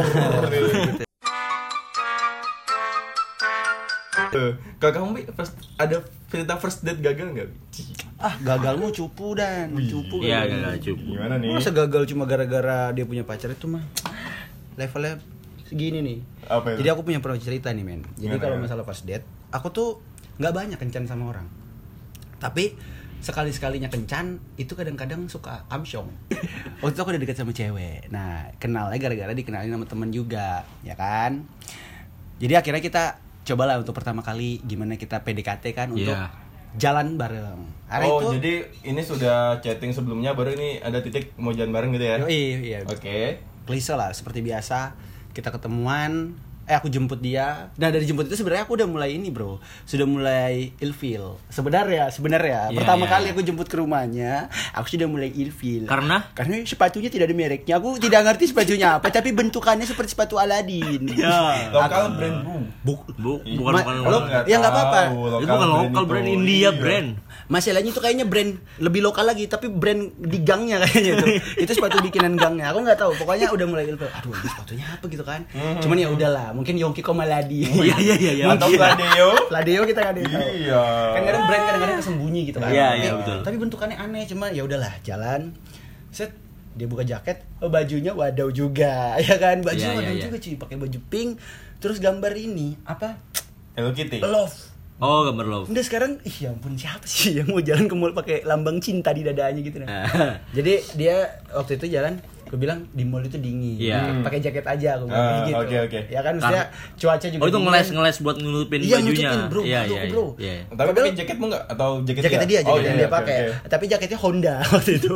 Eh, 4.31 4.50
Kalau 4.77 4.94
kamu 4.95 5.07
Bi, 5.11 5.21
first, 5.29 5.53
ada 5.75 6.01
cerita 6.25 6.53
first 6.57 6.81
date 6.81 7.01
gagal 7.01 7.33
nggak? 7.33 7.50
Ah, 8.17 8.33
gagalmu 8.39 8.89
cupu 8.89 9.33
dan 9.33 9.73
cupu. 9.75 10.21
Iya, 10.21 10.45
gagal. 10.47 10.81
cukup. 10.83 11.05
Gimana 11.11 11.35
nih? 11.38 11.50
Masa 11.51 11.69
gagal 11.69 12.05
cuma 12.07 12.23
gara-gara 12.23 12.89
dia 12.89 13.03
punya 13.03 13.21
pacar 13.21 13.50
itu 13.50 13.65
mah 13.67 13.81
levelnya 14.73 15.21
segini 15.73 15.99
nih. 16.05 16.19
Apa 16.45 16.77
itu? 16.77 16.85
Jadi 16.85 16.89
aku 16.93 17.01
punya 17.01 17.17
pernah 17.17 17.41
cerita 17.41 17.73
nih 17.73 17.81
men. 17.81 18.05
Jadi 18.13 18.37
kalau 18.37 18.61
masalah 18.61 18.85
first 18.85 19.09
date, 19.09 19.25
aku 19.49 19.73
tuh 19.73 19.89
nggak 20.37 20.53
banyak 20.53 20.77
kencan 20.77 21.09
sama 21.09 21.33
orang. 21.33 21.49
Tapi 22.37 22.77
sekali 23.23 23.49
sekalinya 23.55 23.87
kencan 23.89 24.37
itu 24.61 24.77
kadang-kadang 24.77 25.25
suka 25.25 25.65
amsyong. 25.73 26.11
Waktu 26.85 26.93
itu 26.93 27.01
aku 27.01 27.09
udah 27.17 27.21
deket 27.25 27.37
sama 27.41 27.51
cewek. 27.55 28.13
Nah 28.13 28.53
kenalnya 28.61 29.01
gara-gara 29.01 29.33
dikenalin 29.33 29.73
sama 29.73 29.85
temen 29.89 30.13
juga, 30.13 30.61
ya 30.85 30.93
kan? 30.93 31.41
Jadi 32.37 32.53
akhirnya 32.53 32.83
kita 32.83 33.03
cobalah 33.43 33.81
untuk 33.81 33.95
pertama 33.97 34.21
kali 34.21 34.61
gimana 34.63 34.95
kita 34.95 35.23
PDKT 35.25 35.65
kan 35.75 35.89
untuk 35.91 36.13
Iya. 36.15 36.31
jalan 36.79 37.15
bareng. 37.15 37.59
Hari 37.87 38.05
oh, 38.07 38.19
itu, 38.19 38.27
jadi 38.39 38.53
ini 38.91 39.01
sudah 39.03 39.59
chatting 39.63 39.93
sebelumnya 39.95 40.35
baru 40.35 40.55
ini 40.57 40.81
ada 40.83 40.99
titik 40.99 41.31
mau 41.39 41.53
jalan 41.55 41.71
bareng 41.71 41.91
gitu 41.95 42.05
ya? 42.05 42.15
Yoi, 42.23 42.43
iya, 42.59 42.79
Oke. 42.83 43.39
klise 43.63 43.95
lah 43.95 44.11
seperti 44.11 44.43
biasa 44.43 44.91
kita 45.33 45.50
ketemuan 45.50 46.38
eh 46.63 46.74
aku 46.74 46.88
jemput 46.88 47.19
dia 47.19 47.69
nah 47.74 47.88
dari 47.88 48.04
jemput 48.04 48.25
itu 48.25 48.36
sebenarnya 48.36 48.63
aku 48.63 48.75
udah 48.75 48.88
mulai 48.88 49.13
ini 49.13 49.27
bro 49.27 49.57
sudah 49.83 50.03
mulai 50.03 50.72
ilfeel 50.77 51.39
sebenarnya 51.48 52.08
sebenarnya 52.10 52.60
Iya, 52.65 52.77
pertama 52.77 53.03
iya, 53.03 53.12
kali 53.12 53.25
iya. 53.25 53.32
aku 53.32 53.41
jemput 53.41 53.65
ke 53.65 53.75
rumahnya 53.75 54.34
aku 54.72 54.88
sudah 54.89 55.05
mulai 55.05 55.29
ilfeel 55.29 55.86
Karena? 55.86 56.32
karena 56.32 56.63
sepatunya 56.63 57.08
tidak 57.08 57.27
ada 57.27 57.36
mereknya 57.36 57.75
aku 57.75 57.98
tidak 57.98 58.22
ngerti 58.24 58.43
sepatunya 58.48 58.96
apa 58.96 59.08
tapi 59.10 59.29
bentukannya 59.29 59.84
seperti 59.84 60.13
sepatu 60.13 60.36
Aladin 60.36 61.05
Ya. 61.13 61.70
Lokal 61.70 62.13
brand 62.13 62.38
bu. 62.41 62.55
Buk, 62.82 63.01
Bu, 63.13 63.34
bukan 63.39 63.74
bukan 63.75 63.96
lo- 64.03 64.27
ya 64.43 64.55
nggak 64.58 64.72
apa-apa. 64.72 65.00
Itu 65.38 65.48
bukan 65.48 65.70
lokal 65.70 66.03
brand 66.05 66.27
India 66.27 66.60
Iya. 66.63 66.72
brand. 66.74 67.10
Masalahnya 67.46 67.89
itu 67.89 68.00
kayaknya 68.00 68.24
brand 68.24 68.51
lebih 68.77 69.01
lokal 69.01 69.25
lagi 69.25 69.46
tapi 69.46 69.67
brand 69.67 70.00
di 70.15 70.39
gangnya 70.39 70.79
kayaknya 70.82 71.12
itu. 71.13 71.27
itu 71.63 71.72
sepatu 71.72 72.00
bikinan 72.01 72.34
gangnya. 72.34 72.72
Aku 72.72 72.82
nggak 72.82 72.98
tahu. 72.98 73.12
Pokoknya 73.15 73.50
udah 73.50 73.65
mulai 73.65 73.84
ilfil. 73.86 74.08
Aduh, 74.10 74.32
ini 74.32 74.48
sepatunya 74.48 74.86
apa 74.89 75.05
gitu 75.05 75.24
kan. 75.24 75.41
Cuman 75.79 75.98
ya 75.98 76.08
udahlah, 76.10 76.52
mungkin 76.53 76.77
Yongki 76.77 77.01
Komaladi. 77.01 77.65
Iya 77.65 77.98
iya 77.98 78.15
iya 78.15 78.31
iya. 78.33 78.45
Atau 78.50 78.69
Fladeo. 78.69 79.29
Ladeo 79.50 79.81
kita 79.83 80.00
nggak 80.00 80.13
ada 80.13 80.22
yang 80.22 80.31
tahu. 80.31 80.48
Iya. 80.55 80.83
Kan 81.10 81.22
kadang 81.24 81.43
brand 81.43 81.63
kadang-kadang 81.65 81.98
kesembunyi 82.00 82.41
gitu 82.45 82.57
kan. 82.57 82.69
Iya, 82.69 82.88
Tapi- 82.88 83.01
iya, 83.01 83.12
betul. 83.15 83.38
Tapi 83.41 83.55
bentukannya 83.57 83.98
aneh 83.98 84.24
cuma 84.24 84.45
ya 84.48 84.62
udahlah, 84.62 84.93
jalan. 85.01 85.51
Set 86.10 86.31
dia 86.74 86.86
buka 86.86 87.01
jaket, 87.01 87.45
oh 87.60 87.69
bajunya 87.69 88.10
wadaw 88.12 88.50
juga, 88.50 89.13
ya 89.22 89.36
kan? 89.36 89.62
Bajunya 89.62 89.93
Iya, 89.93 89.93
iya, 89.93 90.00
wadaw 90.00 90.15
iya. 90.15 90.24
juga 90.24 90.38
cuy, 90.39 90.55
pakai 90.57 90.75
baju 90.75 91.00
pink, 91.05 91.31
terus 91.77 91.98
gambar 91.98 92.33
ini 92.33 92.77
apa? 92.83 93.17
Hello 93.74 93.89
Kitty. 93.91 94.17
Love. 94.19 94.53
Oh, 94.98 95.22
gambar 95.24 95.45
love. 95.45 95.65
Udah 95.67 95.83
sekarang, 95.83 96.22
ih 96.22 96.38
ya 96.39 96.50
ampun 96.50 96.74
siapa 96.74 97.03
sih 97.03 97.36
yang 97.36 97.50
mau 97.50 97.60
jalan 97.60 97.86
ke 97.86 97.93
mall 97.93 98.13
pakai 98.13 98.41
lambang 98.41 98.77
cinta 98.79 99.12
di 99.12 99.22
dadanya 99.22 99.60
gitu 99.60 99.81
nah. 99.81 100.05
Jadi 100.57 100.79
dia 100.95 101.27
waktu 101.51 101.75
itu 101.75 101.91
jalan, 101.91 102.17
gue 102.53 102.62
bilang 102.62 102.86
di 102.88 103.01
mall 103.01 103.19
itu 103.19 103.33
dingin, 103.36 103.81
Iya. 103.81 104.22
pakai 104.22 104.38
jaket 104.38 104.62
aja 104.62 104.89
aku 104.93 105.10
bilang 105.10 105.25
kayak 105.25 105.41
gitu. 105.43 105.57
oke, 105.57 105.77
oke. 105.83 106.00
Ya 106.07 106.22
kan, 106.22 106.33
maksudnya 106.38 106.65
cuaca 106.93 107.25
juga. 107.27 107.41
Oh, 107.41 107.48
itu 107.48 107.51
dingin. 107.51 107.65
ngeles-ngeles 107.65 108.17
buat 108.19 108.36
nutupin 108.38 108.79
Iya, 108.79 108.95
bajunya. 108.95 109.10
nutupin, 109.10 109.41
bro. 109.50 109.62
Iya 109.63 109.79
iya 109.83 110.01
bro. 110.05 110.25
iya. 110.38 110.53
Tapi 110.63 110.77
Padahal- 110.77 110.93
pakai 111.03 111.17
jaketmu 111.17 111.45
nggak 111.50 111.63
atau 111.67 111.89
jaket 112.03 112.22
Jaketnya 112.22 112.48
dia, 112.48 112.60
Oh, 112.60 112.65
jaketnya 112.72 112.86
iya, 112.86 112.93
dia 112.93 113.01
oke, 113.03 113.15
pakai. 113.15 113.36
oke. 113.39 113.53
Tapi 113.67 113.83
jaketnya 113.88 114.17
Honda 114.19 114.55
waktu 114.72 114.91
itu. 114.93 115.13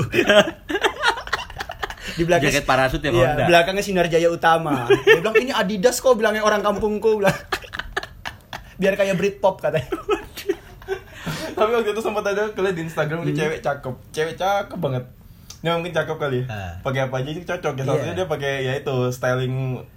di 2.09 2.23
belakang 2.23 2.49
Jaket 2.49 2.65
parasut 2.65 2.97
Iya, 2.99 3.13
Honda. 3.13 3.45
belakangnya 3.45 3.83
Sinar 3.83 4.07
Jaya 4.07 4.29
Utama. 4.29 4.89
Dia 4.89 5.21
bilang 5.21 5.37
ini 5.37 5.53
Adidas 5.53 5.97
kok 5.97 6.17
bilangnya 6.17 6.41
orang 6.41 6.65
kampungku 6.65 7.21
bilang. 7.21 7.37
Biar 8.81 8.93
kayak 8.93 9.13
Britpop 9.13 9.61
katanya. 9.61 9.85
Tapi 11.53 11.69
waktu 11.71 11.89
itu 11.89 12.01
sempat 12.01 12.23
ada 12.23 12.49
kalian 12.49 12.73
di 12.73 12.83
Instagram 12.83 13.21
ini 13.21 13.33
cewek 13.35 13.59
cakep, 13.59 13.93
cewek 14.09 14.33
cakep 14.33 14.77
banget. 14.77 15.05
Ini 15.57 15.69
mungkin 15.73 15.93
cakep 15.93 16.17
kali. 16.21 16.39
Ah. 16.45 16.77
Pakai 16.85 17.09
apa 17.09 17.15
aja 17.21 17.29
sih 17.33 17.41
cocok 17.41 17.73
ya. 17.73 17.83
Iya. 17.83 17.89
satunya 17.89 18.13
dia 18.13 18.27
pakai 18.29 18.53
ya 18.61 18.73
itu 18.77 18.95
styling 19.09 19.55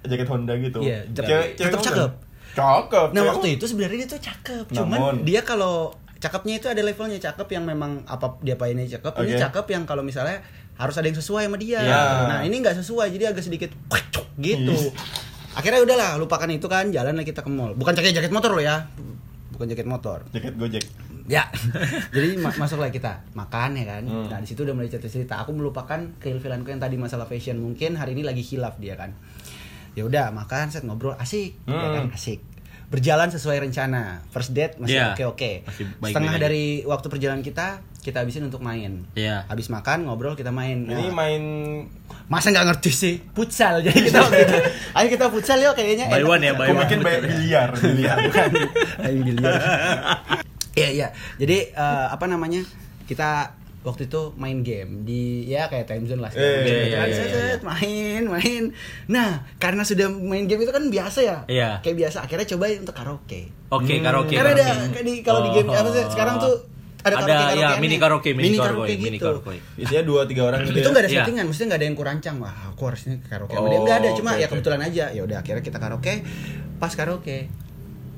jaket 0.09 0.29
Honda 0.33 0.55
gitu. 0.57 0.81
Iya, 0.81 1.05
cewek 1.13 1.61
cewek 1.61 1.71
tetap 1.71 1.83
cakep. 1.85 2.11
Cakep. 2.57 3.09
Nah 3.13 3.23
waktu 3.31 3.47
itu 3.61 3.65
sebenarnya 3.69 3.99
dia 4.03 4.09
tuh 4.11 4.23
cakep, 4.23 4.65
cuman 4.75 4.99
Namun. 4.99 5.15
dia 5.23 5.41
kalau 5.47 5.95
cakepnya 6.21 6.55
itu 6.61 6.67
ada 6.69 6.83
levelnya 6.83 7.19
cakep 7.23 7.49
yang 7.57 7.65
memang 7.65 8.03
apa 8.09 8.41
dia 8.43 8.57
painnya 8.59 8.85
cakep, 8.89 9.13
ini 9.25 9.37
Oke. 9.37 9.41
cakep 9.41 9.67
yang 9.73 9.83
kalau 9.87 10.03
misalnya 10.03 10.43
harus 10.81 10.97
ada 10.97 11.07
yang 11.07 11.19
sesuai 11.21 11.47
sama 11.47 11.57
dia. 11.61 11.81
Iya. 11.85 12.03
Nah 12.27 12.39
ini 12.43 12.57
nggak 12.59 12.77
sesuai 12.81 13.13
jadi 13.13 13.37
agak 13.37 13.45
sedikit 13.45 13.71
gitu. 14.41 14.73
Iya. 14.75 14.93
Akhirnya 15.55 15.81
udahlah 15.85 16.17
lupakan 16.17 16.49
itu 16.49 16.67
kan 16.71 16.89
jalan 16.89 17.15
lah 17.15 17.25
kita 17.27 17.45
ke 17.45 17.51
mall. 17.53 17.77
Bukan 17.77 17.93
jaket 17.93 18.17
jaket 18.17 18.33
motor 18.33 18.57
lo 18.57 18.63
ya, 18.63 18.89
bukan 19.53 19.67
jaket 19.69 19.87
motor. 19.87 20.25
jaket 20.33 20.57
Gojek. 20.57 20.85
Ya, 21.31 21.47
jadi 22.11 22.35
ma 22.37 22.51
masuklah 22.53 22.91
kita 22.91 23.23
makan 23.33 23.79
ya 23.79 23.87
kan. 23.89 24.03
Hmm. 24.03 24.27
Nah 24.27 24.39
di 24.39 24.47
situ 24.47 24.61
udah 24.61 24.75
mulai 24.75 24.91
cerita 24.91 25.07
cerita. 25.07 25.39
Aku 25.39 25.55
melupakan 25.55 25.95
keilfilanku 26.19 26.67
yang 26.67 26.79
tadi 26.79 26.99
masalah 26.99 27.25
fashion. 27.25 27.57
Mungkin 27.57 27.95
hari 27.95 28.13
ini 28.13 28.23
lagi 28.23 28.43
hilaf 28.43 28.77
dia 28.77 28.95
kan. 28.95 29.15
Ya 29.93 30.03
udah 30.03 30.31
makan, 30.31 30.69
set 30.69 30.83
ngobrol 30.83 31.15
asik, 31.15 31.55
ya 31.65 31.75
kan 31.95 32.07
Hmm. 32.07 32.13
asik. 32.13 32.43
Berjalan 32.89 33.31
sesuai 33.31 33.59
rencana. 33.61 34.27
First 34.27 34.51
date 34.51 34.75
masih 34.77 34.99
Iya, 34.99 35.15
oke 35.15 35.25
oke. 35.31 35.53
Setengah 36.03 36.35
aja. 36.35 36.43
dari 36.43 36.83
waktu 36.83 37.07
perjalanan 37.07 37.41
kita 37.41 37.79
kita 38.01 38.19
habisin 38.19 38.43
untuk 38.43 38.59
main. 38.59 39.07
Iya. 39.13 39.47
Habis 39.47 39.69
makan 39.69 40.11
ngobrol 40.11 40.35
kita 40.35 40.51
main. 40.51 40.83
Ini 40.83 40.99
Nah, 41.01 41.15
main 41.15 41.43
masa 42.27 42.51
nggak 42.51 42.67
ngerti 42.69 42.91
sih 42.91 43.15
futsal 43.29 43.79
jadi 43.85 44.07
kita 44.07 44.19
ayo 44.93 45.07
kita 45.09 45.27
futsal 45.29 45.59
yuk 45.59 45.75
kayaknya 45.75 46.07
By 46.09 46.23
one 46.23 46.39
ya, 46.41 46.55
by 46.55 46.63
aku 46.65 46.73
one. 46.73 46.83
bikin 46.87 46.99
banyak 47.01 47.23
biliar, 47.25 47.69
biliar. 47.75 48.17
bukan 48.27 48.51
main 49.01 49.19
biliar 49.21 49.59
iya 50.73 50.89
iya 50.91 51.09
jadi 51.37 51.71
eh, 51.71 52.07
apa 52.09 52.25
namanya 52.25 52.63
kita 53.05 53.55
waktu 53.81 54.07
itu 54.07 54.37
main 54.37 54.61
game 54.61 55.03
di 55.03 55.47
ya 55.47 55.65
kayak 55.67 55.89
time 55.89 56.05
zone 56.05 56.21
lah 56.21 56.29
Gitu 56.29 56.37
iya, 56.37 57.01
kan, 57.01 57.09
iya, 57.09 57.17
set, 57.17 57.27
iya, 57.27 57.41
set, 57.51 57.61
main 57.65 58.23
main 58.29 58.63
nah 59.07 59.29
karena 59.57 59.83
sudah 59.83 60.05
main 60.07 60.45
game 60.45 60.61
itu 60.61 60.71
kan 60.71 60.85
biasa 60.87 61.21
ya 61.21 61.39
Iya. 61.49 61.71
kayak 61.81 61.97
biasa 61.99 62.23
akhirnya 62.23 62.47
coba 62.47 62.65
untuk 62.71 62.93
karaoke 62.93 63.49
Oke, 63.71 63.95
Hmm. 63.97 64.05
karaoke. 64.05 64.35
karena 64.35 64.53
ada 64.53 64.67
karaoke. 64.69 65.01
di 65.01 65.15
kalau 65.23 65.41
di 65.41 65.51
game 65.55 65.69
Oh. 65.69 65.77
apa 65.77 65.89
sih 65.91 66.05
sekarang 66.09 66.37
tuh 66.39 66.55
ada 67.01 67.17
Ada, 67.17 67.25
karaoke 67.25 67.57
ya, 67.57 67.69
mini 67.81 67.97
karaoke, 67.97 68.31
mini 68.37 68.49
karaoke, 68.55 68.93
gitu 68.93 69.05
mini 69.07 69.17
karaoke. 69.17 69.57
Isinya 69.75 70.05
dua 70.05 70.29
tiga 70.29 70.43
orang 70.45 70.61
gitu 70.63 70.77
itu 70.77 70.85
ya. 70.85 70.93
nggak 70.93 71.01
ada 71.01 71.09
Iya. 71.09 71.17
settingan, 71.17 71.45
maksudnya 71.49 71.67
nggak 71.67 71.81
ada 71.81 71.87
yang 71.89 71.97
kurancang 71.97 72.37
wah 72.37 72.55
aku 72.69 72.83
harusnya 72.85 73.15
karaoke 73.25 73.57
Oh, 73.57 73.65
dia 73.65 73.81
nggak 73.81 73.97
ada, 73.97 74.09
cuma 74.13 74.31
oke, 74.31 74.43
ya 74.45 74.47
kebetulan 74.47 74.81
aja. 74.83 75.05
Ya 75.09 75.23
udah 75.25 75.41
akhirnya 75.41 75.65
kita 75.65 75.79
karaoke, 75.79 76.15
pas 76.77 76.93
karaoke, 76.93 77.49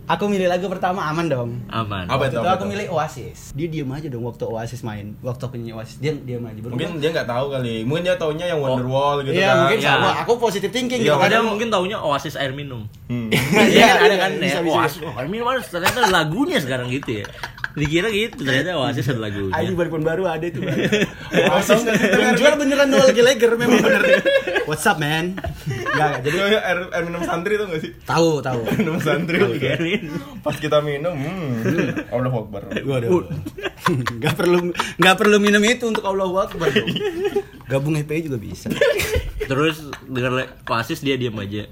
aku 0.06 0.24
milih 0.26 0.48
lagu 0.50 0.66
pertama 0.66 1.06
aman 1.08 1.26
dong. 1.30 1.50
Aman. 1.70 2.06
Apa 2.10 2.28
itu, 2.28 2.38
aku 2.42 2.64
milih 2.66 2.86
Oasis. 2.92 3.54
Dia 3.54 3.66
diam 3.70 3.90
aja 3.94 4.06
dong 4.10 4.24
waktu 4.26 4.44
Oasis 4.44 4.82
main. 4.82 5.14
Waktu 5.22 5.42
aku 5.46 5.54
nyanyi 5.58 5.74
Oasis, 5.78 5.96
dia 6.02 6.12
diam 6.14 6.42
aja. 6.44 6.58
Baru 6.58 6.74
Mungkin 6.74 6.98
dia 6.98 7.10
nggak 7.14 7.28
tahu 7.28 7.46
kali. 7.54 7.74
Mungkin 7.86 8.02
dia 8.06 8.16
taunya 8.18 8.46
yang 8.50 8.60
Wonderwall 8.60 9.22
gitu 9.22 9.38
Iya 9.38 9.48
kan. 9.48 9.56
mungkin 9.66 9.78
Iya. 9.78 9.88
sama. 9.94 10.08
Aku 10.26 10.32
positive 10.38 10.72
thinking 10.74 11.00
Iya, 11.02 11.14
gitu 11.14 11.18
kan. 11.22 11.28
Ada 11.30 11.38
mungkin 11.42 11.68
taunya 11.70 11.96
Oasis 12.02 12.34
air 12.36 12.52
minum. 12.52 12.84
Hmm. 13.06 13.28
Iya 13.32 13.86
kan 13.98 14.06
ada 14.08 14.16
kan 14.18 14.30
bisa, 14.38 14.58
ya. 14.60 14.68
Oasis 14.68 15.00
oh, 15.06 15.14
air 15.14 15.28
minum 15.30 15.46
ada 15.48 15.60
ternyata 15.62 15.98
lagunya 16.10 16.58
sekarang 16.58 16.90
gitu 16.90 17.22
ya. 17.22 17.26
Dikira 17.72 18.08
gitu 18.08 18.44
ternyata 18.44 18.76
Oasis 18.76 19.08
ada 19.08 19.20
lagunya. 19.22 19.52
Ayo 19.52 19.72
baru 19.72 19.96
baru 19.96 20.24
ada 20.26 20.44
itu. 20.44 20.60
Oasis 21.52 21.80
yang 21.88 22.36
jual 22.36 22.54
beneran 22.54 22.88
Noel 22.88 23.10
Gallagher 23.10 23.56
memang 23.56 23.80
bener. 23.80 24.02
What's 24.64 24.84
up 24.84 24.96
man? 24.96 25.40
Enggak, 25.64 26.20
Jadi 26.22 26.36
air, 26.38 26.78
air 26.86 27.02
minum 27.02 27.22
santri 27.22 27.56
tuh 27.56 27.66
gak 27.66 27.80
sih? 27.80 27.92
tahu 28.04 28.40
tahu. 28.40 28.60
Minum 28.76 28.96
santri. 28.98 29.40
Pas 30.40 30.52
kita 30.54 30.80
minum, 30.80 31.12
hmm, 31.12 32.08
Allah 32.08 32.28
Akbar. 32.30 32.62
Waduh. 32.76 33.24
Gak 34.22 34.38
perlu 34.38 34.70
nggak 34.94 35.16
perlu 35.16 35.36
minum 35.36 35.58
itu 35.60 35.84
untuk 35.84 36.06
Allah 36.06 36.46
Akbar. 36.46 36.70
dong. 36.70 36.86
Gabung 37.66 37.96
FPI 37.96 38.30
juga 38.30 38.38
bisa. 38.38 38.70
Terus 39.42 39.80
denger 40.04 40.32
le- 40.34 40.50
Oasis 40.64 41.00
dia 41.00 41.16
diam 41.16 41.34
aja. 41.36 41.66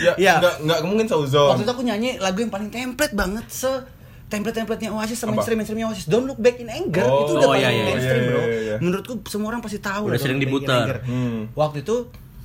Ya, 0.00 0.12
Iya. 0.14 0.32
nggak 0.38 0.54
nggak 0.64 0.80
mungkin 0.82 1.06
seuzon. 1.06 1.52
Waktu 1.52 1.64
itu 1.64 1.72
aku 1.72 1.82
nyanyi 1.82 2.10
lagu 2.16 2.40
yang 2.40 2.48
paling 2.48 2.68
template 2.68 3.12
banget 3.12 3.46
se 3.48 3.68
template-templatenya 4.30 4.90
Oasis 4.90 5.18
sama 5.18 5.34
Apa? 5.34 5.42
mainstream 5.42 5.58
mainstreamnya 5.58 5.86
Oasis 5.90 6.06
Don't 6.06 6.24
Look 6.24 6.38
Back 6.38 6.56
in 6.56 6.70
Anger 6.70 7.02
Oh, 7.02 7.26
itu 7.26 7.32
udah 7.34 7.44
oh, 7.44 7.50
paling 7.50 7.60
iya, 7.60 7.70
iya, 7.70 7.84
mainstream 7.84 8.22
iya, 8.22 8.30
bro 8.30 8.40
iya, 8.40 8.46
iya. 8.56 8.74
menurutku 8.78 9.12
semua 9.26 9.48
orang 9.50 9.60
pasti 9.60 9.78
tahu 9.78 10.06
Udah 10.06 10.14
lah 10.14 10.22
sering 10.22 10.38
diputar. 10.38 11.02
Hmm. 11.02 11.50
waktu 11.52 11.82
itu 11.82 11.96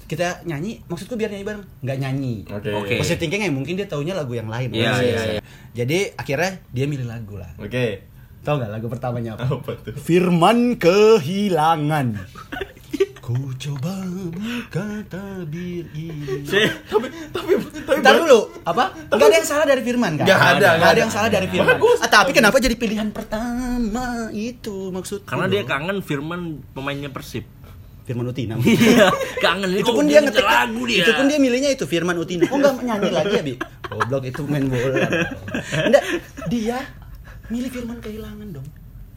kita 0.06 0.42
nyanyi 0.44 0.86
maksudku 0.86 1.14
biar 1.14 1.30
nyanyi 1.30 1.46
bareng 1.46 1.64
nggak 1.80 1.98
nyanyi 1.98 2.36
Oke. 2.48 2.70
Oke. 2.72 2.94
Positive 3.00 3.20
thinking 3.20 3.42
ya 3.42 3.50
mungkin 3.50 3.74
dia 3.74 3.86
taunya 3.86 4.14
lagu 4.14 4.34
yang 4.34 4.46
lain 4.46 4.70
Iya, 4.70 4.90
Oasis. 4.92 5.06
iya, 5.08 5.22
iya. 5.32 5.42
jadi 5.74 5.98
akhirnya 6.14 6.52
dia 6.70 6.86
milih 6.86 7.06
lagu 7.06 7.38
lah 7.38 7.50
Oke. 7.58 8.06
tau 8.42 8.58
nggak 8.58 8.70
lagu 8.70 8.86
pertamanya 8.86 9.34
apa 9.34 9.50
Apa 9.52 9.72
tuh? 9.76 9.94
Firman 9.96 10.78
kehilangan 10.78 12.08
Ku 13.26 13.34
coba 13.58 14.06
buka 14.30 15.02
tabir 15.10 15.90
ini. 15.92 16.46
Tapi 16.46 17.10
tapi 17.34 17.52
tapi 17.74 17.98
Ntar 17.98 18.22
dulu, 18.22 18.54
apa? 18.62 18.94
Gak 19.10 19.18
ada 19.18 19.36
yang 19.36 19.50
salah 19.50 19.66
dari 19.66 19.82
Firman 19.82 20.14
kan? 20.14 20.30
Nggak 20.30 20.38
ada, 20.38 20.54
Nggak 20.54 20.74
nggak 20.78 20.92
ada 20.94 21.02
yang 21.02 21.10
salah 21.10 21.30
dari 21.34 21.48
Firman. 21.50 21.74
Ah, 21.74 22.10
Tapi 22.12 22.32
kenapa 22.32 22.62
jadi 22.62 22.78
pilihan 22.78 23.10
pertama 23.10 24.30
itu 24.30 24.94
maksudku 24.94 25.26
karena 25.26 25.50
dia 25.50 25.66
kangen 25.66 26.06
Firman 26.06 26.42
pemainnya 26.70 27.10
Persib. 27.10 27.50
Firman 28.06 28.30
Utina. 28.30 28.62
Iya, 28.62 29.10
kangen. 29.42 29.74
Itu 29.74 29.90
Oh, 29.90 29.98
pun 29.98 30.06
dia 30.06 30.22
nyetel 30.22 30.30
ngetik 30.30 30.46
lagu 30.46 30.82
dia. 30.86 31.02
itu 31.02 31.12
pun 31.12 31.26
dia 31.26 31.40
milihnya 31.42 31.70
itu 31.74 31.86
Firman 31.90 32.16
Utina. 32.16 32.46
Kok 32.46 32.58
nggak 32.62 32.76
nyanyi 32.86 33.10
lagi 33.10 33.34
ya 33.34 33.42
bi? 33.42 33.54
Goblok 33.90 34.24
itu 34.30 34.42
main 34.46 34.70
bola. 34.70 35.02
Enggak 35.90 36.04
dia 36.46 36.78
milih 37.50 37.74
Firman 37.74 37.98
kehilangan 37.98 38.54
dong. 38.54 38.68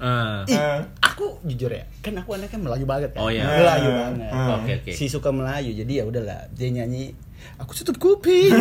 Ah. 0.01 0.49
Ih, 0.49 0.57
Eh. 0.57 0.81
Aku 1.19 1.43
jujur 1.43 1.75
ya, 1.75 1.83
kan 1.99 2.15
aku 2.15 2.39
anaknya 2.39 2.63
Melayu 2.63 2.87
banget 2.87 3.11
kan. 3.11 3.27
Oh, 3.27 3.31
iya. 3.35 3.43
Melayu 3.43 3.91
banget. 3.91 4.31
Eh. 4.31 4.55
Oke, 4.55 4.73
oke. 4.79 4.91
Si 4.95 5.11
suka 5.11 5.35
Melayu, 5.35 5.75
jadi 5.75 5.93
ya 6.01 6.05
udahlah 6.07 6.47
dia 6.55 6.71
nyanyi. 6.71 7.19
Aku 7.59 7.75
tutup 7.75 7.99
kuping. 7.99 8.55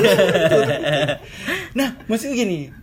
nah, 1.77 1.93
maksudnya 2.09 2.33
gini. 2.33 2.73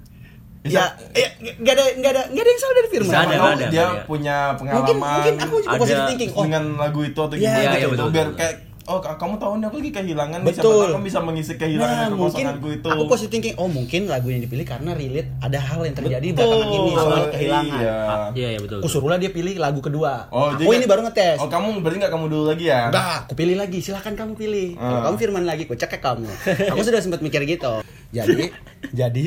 Ya, 0.65 0.97
ya 1.13 1.29
nggak 1.61 1.75
ada 1.77 1.85
nggak 2.01 2.11
ada 2.17 2.23
nggak 2.33 2.41
ada 2.41 2.51
yang 2.55 2.61
salah 2.63 2.75
dari 2.81 2.89
Firman. 2.89 3.13
Bisa 3.13 3.21
ada, 3.21 3.37
ada, 3.37 3.67
dia 3.69 3.85
ada. 3.85 4.03
punya 4.09 4.37
Mungkin 4.57 4.97
pengalaman 4.97 4.97
mungkin 4.97 5.35
aku 5.45 5.55
juga 5.61 5.77
positive 5.77 6.09
thinking. 6.09 6.31
Oh, 6.33 6.45
dengan 6.49 6.65
lagu 6.81 7.01
itu 7.05 7.21
atau 7.21 7.37
gimana 7.37 7.61
iya, 7.61 7.71
gitu. 7.77 7.91
betul, 7.93 8.09
biar 8.09 8.29
betul. 8.33 8.39
kayak 8.41 8.55
oh 8.85 8.99
ka- 8.99 9.17
kamu 9.17 9.35
tahu 9.37 9.53
nih 9.57 9.67
aku 9.67 9.77
lagi 9.79 9.93
kehilangan 9.95 10.39
nih 10.39 10.51
siapa 10.51 10.61
Betul. 10.63 10.77
tahu 10.79 10.93
kamu 10.93 11.05
bisa 11.05 11.21
mengisi 11.21 11.53
kehilangan 11.55 11.97
Nah, 12.05 12.09
mungkin 12.13 12.45
kekosonganku 12.45 12.69
itu. 12.71 12.89
aku 12.91 13.03
positive 13.07 13.33
thinking. 13.33 13.55
Oh, 13.55 13.67
mungkin 13.67 14.01
lagu 14.05 14.29
yang 14.29 14.41
dipilih 14.41 14.63
karena 14.63 14.91
relate 14.93 15.29
ada 15.39 15.59
hal 15.59 15.81
yang 15.83 15.95
terjadi 15.95 16.27
Betul. 16.27 16.37
belakangan 16.37 16.69
ini 16.71 16.91
soal 16.95 17.25
kehilangan. 17.31 17.81
Iya. 17.81 17.95
Ah, 18.05 18.29
Iya, 18.31 18.49
iya 18.51 18.59
betul. 18.59 18.79
Aku 18.79 18.89
suruhlah 18.89 19.17
dia 19.17 19.31
pilih 19.31 19.55
lagu 19.57 19.81
kedua. 19.81 20.29
Oh, 20.29 20.51
aku 20.51 20.61
jadi 20.63 20.77
ini 20.77 20.87
baru 20.87 21.01
ngetes. 21.03 21.39
Oh, 21.39 21.49
kamu 21.49 21.81
berarti 21.81 21.99
nggak 21.99 22.13
kamu 22.13 22.25
dulu 22.27 22.45
lagi 22.47 22.65
ya? 22.67 22.81
Enggak, 22.87 23.17
aku 23.25 23.33
pilih 23.35 23.57
lagi. 23.57 23.79
Silakan 23.79 24.15
kamu 24.15 24.33
pilih. 24.35 24.69
Kalau 24.75 24.93
Ah. 24.93 25.03
kamu 25.03 25.17
Firman 25.17 25.45
lagi, 25.45 25.63
aku 25.65 25.75
cekek 25.75 26.01
kamu. 26.01 26.29
Aku 26.71 26.81
sudah 26.81 27.01
sempat 27.01 27.21
mikir 27.21 27.41
gitu. 27.45 27.81
Jadi, 28.11 28.53
jadi 28.93 29.25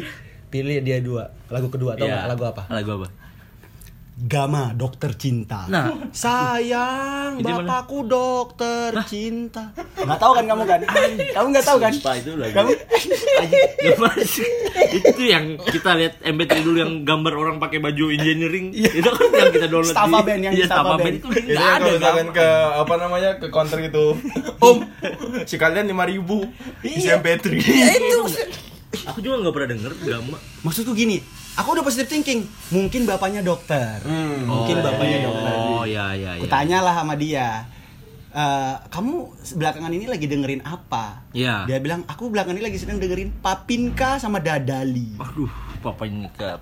pilih 0.47 0.79
dia 0.79 0.97
dua. 0.99 1.33
Lagu 1.47 1.67
kedua 1.67 1.93
atau 1.93 2.05
Iya. 2.05 2.23
lagu 2.25 2.43
apa? 2.43 2.69
Lagu 2.69 2.89
apa? 2.95 3.07
Gama 4.17 4.73
Dokter 4.73 5.13
Cinta. 5.13 5.69
Nah. 5.69 6.09
sayang 6.09 7.37
bapakku 7.37 8.01
dokter 8.01 8.89
cinta. 9.05 9.69
Nggak 9.93 10.17
tahu 10.17 10.31
kan 10.33 10.45
kamu 10.49 10.63
kan? 10.65 10.79
Kamu 11.37 11.47
nggak 11.53 11.61
tahu 11.61 11.77
kan? 11.77 11.93
Sumpah, 11.93 12.15
itu 12.17 12.33
lagu. 12.33 12.53
Kamu 12.57 12.71
itu 14.89 15.21
yang 15.21 15.45
kita 15.61 15.93
lihat 15.93 16.17
MP3 16.23 16.65
dulu 16.65 16.77
yang 16.77 17.05
gambar 17.05 17.33
orang 17.35 17.55
pakai 17.57 17.77
baju 17.77 18.09
engineering 18.09 18.73
itu 18.73 19.05
kan 19.05 19.29
yang 19.29 19.53
kita 19.53 19.67
download 19.67 19.93
Staffa 19.93 20.09
di- 20.09 20.25
band, 20.25 20.41
yang 20.41 20.53
iya, 20.55 20.65
Staffa 20.65 20.81
Staffa 20.81 20.95
band. 20.97 21.05
band 21.05 21.15
itu 21.15 21.27
Itu 21.29 21.51
yang 21.53 21.61
ada 21.77 21.91
kalau 22.01 22.33
ke 22.33 22.47
apa 22.73 22.93
namanya 22.97 23.29
ke 23.37 23.47
counter 23.47 23.77
gitu. 23.79 24.05
Om, 24.65 24.77
si 25.45 25.55
kalian 25.55 25.85
5000 25.85 26.25
isi 26.83 27.05
Iya. 27.05 27.21
MP3. 27.21 27.45
ya 27.53 27.87
itu 27.93 28.19
aku 29.05 29.19
juga 29.21 29.45
nggak 29.45 29.53
pernah 29.53 29.69
denger 29.69 29.91
gama 30.01 30.37
maksudku 30.63 30.97
gini. 30.97 31.21
Aku 31.57 31.73
udah 31.73 31.81
positive 31.81 32.05
thinking. 32.07 32.45
Mungkin 32.69 33.03
bapaknya 33.03 33.41
dokter. 33.41 33.97
Hmm. 33.99 34.45
Mungkin 34.45 34.77
bapaknya 34.79 35.17
dokter. 35.21 35.53
oh 35.57 35.83
ya 35.83 36.13
ya 36.13 36.31
ya 36.33 36.41
Kutanya 36.41 36.79
lah 36.79 36.93
sama 36.95 37.13
dia. 37.13 37.65
"Eh, 38.29 38.75
kamu 38.87 39.13
belakangan 39.55 39.89
ini 39.89 40.05
lagi 40.05 40.25
dengerin 40.25 40.61
apa? 40.61 41.25
Iya. 41.33 41.65
Dia 41.65 41.79
bilang, 41.79 42.05
aku 42.05 42.29
belakangan 42.29 42.53
ini 42.53 42.65
lagi 42.65 42.77
sedang 42.77 42.97
dengerin 42.97 43.33
Papinka 43.35 44.17
sama 44.17 44.37
Dadali. 44.37 45.17
aduh 45.17 45.49
Papinka 45.79 46.61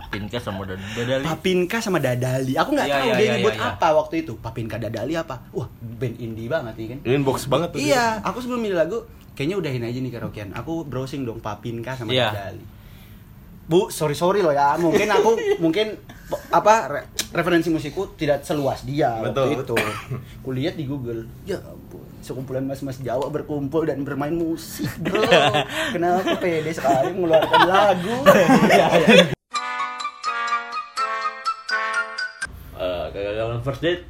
Papinka 0.00 0.38
sama 0.38 0.62
Dad- 0.64 0.82
Dadali 0.92 1.24
Papinka 1.24 1.78
sama 1.78 1.98
Dadali. 1.98 2.54
Aku 2.54 2.70
nggak 2.72 2.86
Iya, 2.86 2.94
tahu 2.94 3.02
iya, 3.04 3.14
dia 3.14 3.24
iya, 3.24 3.32
nyebut 3.36 3.54
iya. 3.54 3.66
apa 3.68 3.88
waktu 3.92 4.14
itu. 4.20 4.32
Papinka 4.36 4.76
Dadali 4.76 5.14
apa? 5.14 5.42
Wah, 5.50 5.66
band 5.80 6.16
indie 6.16 6.46
banget 6.46 6.74
nih 6.76 6.86
kan. 6.88 6.98
Inbox 7.04 7.38
banget 7.44 7.68
tuh. 7.72 7.78
Iya, 7.80 8.18
aku 8.20 8.38
sebelum 8.38 8.60
milih 8.60 8.74
lagu, 8.76 9.02
kayaknya 9.32 9.56
udahin 9.56 9.82
aja 9.82 9.98
nih 9.98 10.12
karaokean. 10.12 10.50
Aku 10.52 10.82
browsing 10.84 11.22
dong 11.22 11.38
Papinka 11.38 11.94
sama 11.94 12.10
Iya. 12.10 12.30
Dadali. 12.30 12.62
Bu, 13.70 13.86
sorry 13.86 14.18
sorry 14.18 14.42
loh 14.42 14.50
ya. 14.50 14.74
Mungkin 14.74 15.06
aku 15.16 15.38
mungkin 15.62 15.94
apa 16.50 16.74
re- 16.90 17.06
referensi 17.30 17.70
musikku 17.70 18.18
tidak 18.18 18.42
seluas 18.42 18.82
dia 18.82 19.22
waktu 19.22 19.62
Betul. 19.62 19.78
itu. 19.78 19.94
Kulihat 20.44 20.74
di 20.74 20.90
Google. 20.90 21.30
Ya 21.46 21.62
ampun, 21.62 22.02
sekumpulan 22.18 22.66
mas-mas 22.66 22.98
Jawa 22.98 23.30
berkumpul 23.30 23.86
dan 23.86 24.02
bermain 24.02 24.34
musik, 24.34 24.90
bro. 24.98 25.22
Kenapa 25.94 26.34
pede 26.42 26.74
sekali 26.74 27.14
mengeluarkan 27.14 27.62
lagu? 27.70 28.14
Ya, 28.26 28.86
ya. 28.90 29.22
Eh, 32.74 33.06
kegagalan 33.14 33.62
first 33.62 33.86
date 33.86 34.02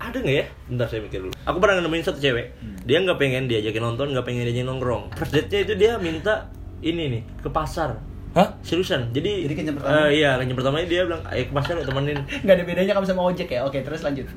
ada 0.00 0.16
nggak 0.16 0.36
ya? 0.40 0.44
Bentar 0.72 0.86
saya 0.88 1.04
mikir 1.04 1.20
dulu. 1.20 1.36
Aku 1.44 1.60
pernah 1.60 1.84
nemuin 1.84 2.00
satu 2.00 2.16
cewek. 2.16 2.56
Dia 2.88 3.04
nggak 3.04 3.20
pengen 3.20 3.44
diajakin 3.44 3.82
nonton, 3.92 4.16
nggak 4.16 4.24
pengen 4.24 4.48
diajakin 4.48 4.72
nongkrong. 4.72 5.12
First 5.20 5.36
date-nya 5.36 5.60
itu 5.68 5.74
dia 5.76 5.92
minta 6.00 6.48
ini 6.80 7.12
nih 7.12 7.22
ke 7.44 7.52
pasar. 7.52 8.15
Hah? 8.36 8.48
Seriusan. 8.60 9.08
Jadi 9.10 9.48
Jadi 9.48 9.54
kencan 9.56 9.74
pertama? 9.80 10.06
eh, 10.06 10.20
iya, 10.20 10.36
kencan 10.36 10.56
pertamanya 10.60 10.86
dia 10.86 11.02
bilang, 11.02 11.22
"Ayo 11.24 11.48
ke 11.48 11.52
pasar 11.52 11.80
yuk, 11.80 11.88
temenin." 11.88 12.20
nggak 12.44 12.54
ada 12.54 12.64
bedanya 12.64 12.92
kamu 12.92 13.06
sama 13.08 13.22
ojek 13.26 13.48
ya 13.48 13.64
oke 13.64 13.80
terus 13.80 14.04
lanjut 14.04 14.28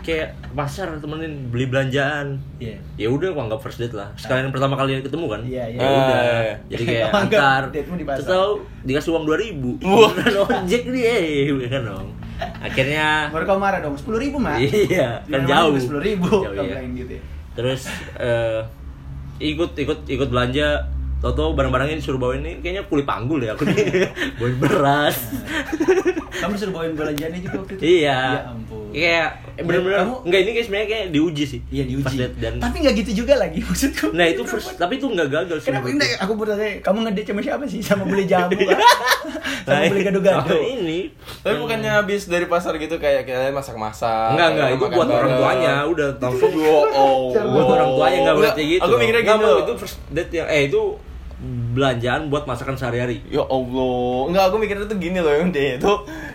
Kayak 0.00 0.32
ke 0.40 0.54
pasar 0.54 0.96
temenin 0.96 1.50
beli 1.50 1.66
belanjaan. 1.66 2.38
Iya. 2.56 2.78
Ya 2.96 3.08
udah 3.10 3.34
aku 3.34 3.40
anggap 3.44 3.60
first 3.60 3.76
date 3.76 3.92
lah. 3.92 4.08
Sekalian 4.14 4.48
pertama 4.48 4.72
kali 4.72 5.02
ketemu 5.02 5.26
kan. 5.28 5.40
Iya, 5.44 5.64
iya. 5.66 5.76
Ya 5.76 5.88
udah. 5.90 6.16
Ah, 6.16 6.40
iya. 6.40 6.54
Jadi 6.70 6.82
kayak 6.86 7.04
Kamu 7.04 7.20
anggap 7.26 7.40
antar. 7.42 7.62
date-mu 7.68 7.94
di 7.98 8.06
pasar. 8.06 8.16
Terus 8.16 8.30
tahu 8.30 8.50
dikasih 8.86 9.10
uang 9.12 9.24
2000. 9.28 9.82
Wah, 9.84 10.12
ojek 10.48 10.82
nih, 10.88 11.02
eh, 11.52 11.68
kan 11.68 11.82
dong. 11.84 12.08
Akhirnya 12.40 13.28
baru 13.28 13.44
kamu 13.44 13.60
marah 13.60 13.80
dong 13.80 13.92
sepuluh 13.92 14.16
ribu 14.16 14.40
mak 14.40 14.56
Iya, 14.56 15.20
kan 15.28 15.44
jauh. 15.44 15.76
sepuluh 15.76 16.00
ribu 16.00 16.24
Jauh, 16.40 16.56
kamu 16.56 16.72
iya. 16.72 16.80
gitu 16.96 17.12
ya 17.12 17.22
terus 17.50 17.82
eh, 18.16 18.60
ikut 19.36 19.76
ikut 19.76 20.08
ikut 20.08 20.28
belanja 20.30 20.88
Toto 21.20 21.52
barang-barangnya 21.52 21.96
disuruh 21.96 22.16
bawain 22.16 22.40
ini 22.40 22.52
kayaknya 22.58 22.82
kuli 22.84 23.04
panggul 23.04 23.38
ya 23.38 23.52
aku 23.52 23.68
nih. 23.68 24.08
Bawain 24.40 24.56
beras. 24.56 25.16
Kamu 26.32 26.56
disuruh 26.56 26.74
bawain 26.74 26.96
belanjaannya 26.96 27.40
juga 27.40 27.56
waktu 27.60 27.72
itu? 27.76 27.82
Iya. 28.00 28.16
Ya 28.16 28.40
ampun. 28.48 28.78
Kayak 28.90 29.28
eh, 29.54 29.62
bener-bener 29.62 29.98
Kamu- 30.00 30.20
enggak 30.24 30.40
ini 30.40 30.50
kayak 30.50 30.66
sebenarnya 30.66 30.88
kayak 30.88 31.06
diuji 31.12 31.44
sih. 31.44 31.60
Iya 31.68 31.84
diuji. 31.86 32.16
Pas 32.16 32.32
dan 32.40 32.52
tapi 32.56 32.76
nggak 32.80 32.94
gitu 32.98 33.10
juga 33.20 33.34
lagi 33.36 33.58
maksudku. 33.68 34.06
Nah 34.10 34.26
itu 34.26 34.42
first 34.42 34.68
tapi 34.74 34.96
itu 34.96 35.06
nggak 35.06 35.28
gagal 35.28 35.56
sih 35.60 35.68
Kenapa? 35.68 35.86
ini 35.86 36.06
aku 36.16 36.32
bertanya, 36.34 36.70
kamu 36.80 36.98
ngedate 37.04 37.28
sama 37.28 37.40
siapa 37.44 37.64
sih? 37.68 37.80
Sama 37.80 38.02
beli 38.02 38.24
jamu 38.32 38.56
kan? 38.56 38.78
sama 39.60 39.76
Nah, 39.76 39.86
beli 39.86 40.02
gado-gado. 40.02 40.50
oh, 40.50 40.64
ini. 40.64 41.00
Tapi 41.44 41.54
bukannya 41.54 41.90
habis 41.92 42.26
dari 42.26 42.48
pasar 42.48 42.74
gitu 42.74 42.96
kayak 42.96 43.28
kalian 43.28 43.52
masak-masak. 43.52 44.32
enggak 44.34 44.48
enggak 44.56 44.68
itu 44.72 44.84
buat 44.88 45.06
orang 45.06 45.32
tuanya 45.36 45.74
udah 45.84 46.08
langsung 46.16 46.50
oh. 46.56 47.28
buat 47.36 47.68
orang 47.68 47.88
tuanya 47.92 48.18
nggak 48.24 48.36
boleh 48.40 48.50
kayak 48.56 48.68
gitu. 48.72 48.82
Aku 48.82 48.94
mikirnya 48.96 49.22
gitu. 49.28 49.50
itu 49.60 49.72
first 49.76 49.96
date 50.08 50.32
yang 50.32 50.48
eh 50.48 50.64
itu 50.66 50.80
belanjaan 51.80 52.28
buat 52.28 52.44
masakan 52.44 52.76
sehari-hari 52.76 53.24
Ya 53.32 53.40
Allah, 53.40 54.28
enggak 54.28 54.44
aku 54.52 54.56
mikirnya 54.60 54.84
tuh 54.84 55.00
gini 55.00 55.16
loh 55.16 55.32
yang 55.32 55.48
dia 55.48 55.80
itu 55.80 55.92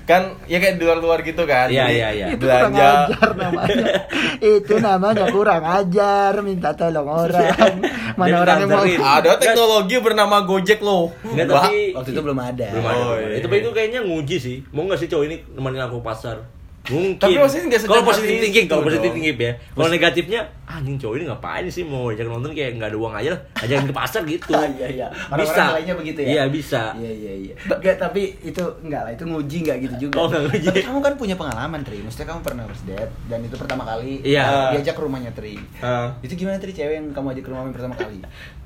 kan 0.09 0.33
ya 0.49 0.57
kayak 0.57 0.77
di 0.77 0.83
luar-luar 0.85 1.21
gitu 1.21 1.45
kan. 1.45 1.69
Iya, 1.69 1.85
iya, 1.89 2.07
iya. 2.13 2.25
Itu 2.33 2.45
kurang 2.45 2.73
Belanja. 2.73 2.89
ajar 3.09 3.29
namanya. 3.33 3.85
Itu 4.61 4.73
namanya 4.77 5.25
kurang 5.33 5.63
ajar, 5.65 6.31
minta 6.45 6.69
tolong 6.77 7.09
orang. 7.09 7.73
Mana 8.13 8.29
Dia 8.29 8.37
orang 8.41 8.57
yang 8.61 8.69
mau. 8.69 8.85
Ada 8.85 9.31
teknologi 9.41 9.95
bernama 9.97 10.45
Gojek 10.45 10.79
loh. 10.85 11.09
Enggak 11.25 11.45
tapi 11.49 11.97
Waktu 11.97 12.09
itu 12.13 12.21
belum 12.21 12.39
ada. 12.39 12.67
belum 12.69 12.85
ada. 12.85 13.01
Oh, 13.01 13.17
iya. 13.17 13.41
Itu 13.41 13.47
itu 13.49 13.69
kayaknya 13.73 13.99
nguji 14.05 14.37
sih. 14.37 14.57
Mau 14.69 14.85
nggak 14.85 14.99
sih 15.01 15.09
cowok 15.09 15.25
ini 15.25 15.35
nemenin 15.57 15.81
aku 15.85 16.01
ke 16.01 16.05
pasar? 16.05 16.37
Mungkin. 16.85 17.17
Tapi 17.17 17.33
maksudnya 17.35 17.65
nggak 17.73 17.81
Kalau 17.85 18.03
positif 18.05 18.37
thinking, 18.37 18.65
kalau 18.69 18.83
positif 18.85 19.09
thinking 19.09 19.35
ya. 19.35 19.53
Kalau 19.73 19.89
negatifnya, 19.89 20.41
"Ah, 20.69 20.77
anjing 20.77 20.97
cowok 21.01 21.15
ini 21.17 21.23
ngapain 21.25 21.65
sih 21.65 21.81
mau 21.81 22.13
ajak 22.13 22.29
nonton 22.29 22.53
kayak 22.53 22.77
nggak 22.77 22.89
ada 22.93 22.97
uang 22.97 23.13
aja 23.15 23.29
lah, 23.33 23.41
ajakin 23.57 23.87
ke 23.89 23.95
pasar 23.95 24.21
gitu. 24.23 24.53
Iya 24.75 24.87
iya. 24.91 25.07
Bisa. 25.33 25.63
lainnya 25.73 25.95
begitu 25.97 26.19
ya. 26.21 26.27
Iya 26.29 26.43
bisa. 26.49 26.83
Iya 26.93 27.11
iya 27.11 27.33
iya. 27.33 27.53
Enggak, 27.65 27.95
tapi 27.97 28.37
itu 28.39 28.63
enggak 28.81 29.01
lah, 29.01 29.11
itu 29.13 29.23
nguji 29.25 29.57
enggak 29.65 29.77
gitu 29.81 29.95
juga. 30.07 30.15
Oh, 30.21 30.25
nggak 30.29 30.41
nguji. 30.45 30.67
Tapi 30.67 30.81
kamu 30.83 30.99
kan 31.01 31.13
punya 31.17 31.35
pengalaman, 31.35 31.79
Tri. 31.81 31.97
Maksudnya 32.05 32.27
kamu 32.29 32.41
pernah 32.45 32.63
first 32.69 32.85
date 32.85 33.11
dan 33.25 33.39
itu 33.41 33.55
pertama 33.57 33.83
kali 33.83 34.21
Iya. 34.21 34.73
diajak 34.73 34.93
ke 34.93 35.01
rumahnya 35.01 35.31
Tri. 35.33 35.55
Ah. 35.79 36.13
Itu 36.21 36.33
gimana 36.35 36.61
Tri 36.61 36.69
cewek 36.69 36.95
yang 36.97 37.07
kamu 37.11 37.33
ajak 37.33 37.43
ke 37.45 37.49
rumahnya 37.49 37.73
pertama 37.73 37.95
kali? 37.97 38.19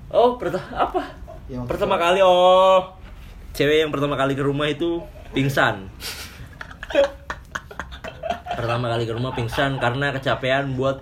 Oh, 0.09 0.35
pertama 0.35 0.65
apa? 0.73 1.01
Yang 1.47 1.65
pertama 1.65 1.95
kali 1.95 2.19
oh 2.19 2.81
cewek 3.51 3.81
yang 3.81 3.91
pertama 3.91 4.15
kali 4.15 4.33
ke 4.33 4.43
rumah 4.43 4.67
itu 4.67 5.01
pingsan. 5.31 5.87
pertama 8.59 8.91
kali 8.91 9.07
ke 9.07 9.15
rumah 9.15 9.31
pingsan 9.31 9.79
karena 9.79 10.11
kecapean 10.11 10.75
buat 10.75 10.99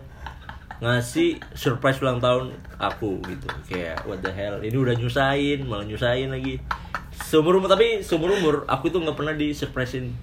ngasih 0.77 1.41
surprise 1.57 1.97
ulang 2.05 2.21
tahun 2.21 2.53
aku 2.77 3.17
gitu. 3.25 3.49
Kayak 3.65 4.05
what 4.05 4.21
the 4.21 4.29
hell 4.29 4.61
ini 4.61 4.77
udah 4.77 4.93
nyusahin 4.93 5.65
malah 5.65 5.81
nyusahin 5.89 6.29
lagi. 6.29 6.61
Seumur 7.17 7.57
umur 7.57 7.65
tapi 7.65 8.05
seumur 8.05 8.37
umur 8.37 8.61
aku 8.69 8.93
itu 8.93 9.01
nggak 9.01 9.17
pernah 9.17 9.33
di 9.33 9.57
surprisein 9.57 10.13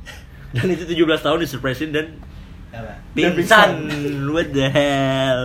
dan 0.55 0.67
itu 0.71 0.87
17 0.87 1.27
tahun 1.27 1.39
di 1.43 1.49
surprisein 1.51 1.91
dan 1.91 2.07
pingsan. 3.19 3.91
What 4.31 4.55
the 4.55 4.67
hell. 4.71 5.43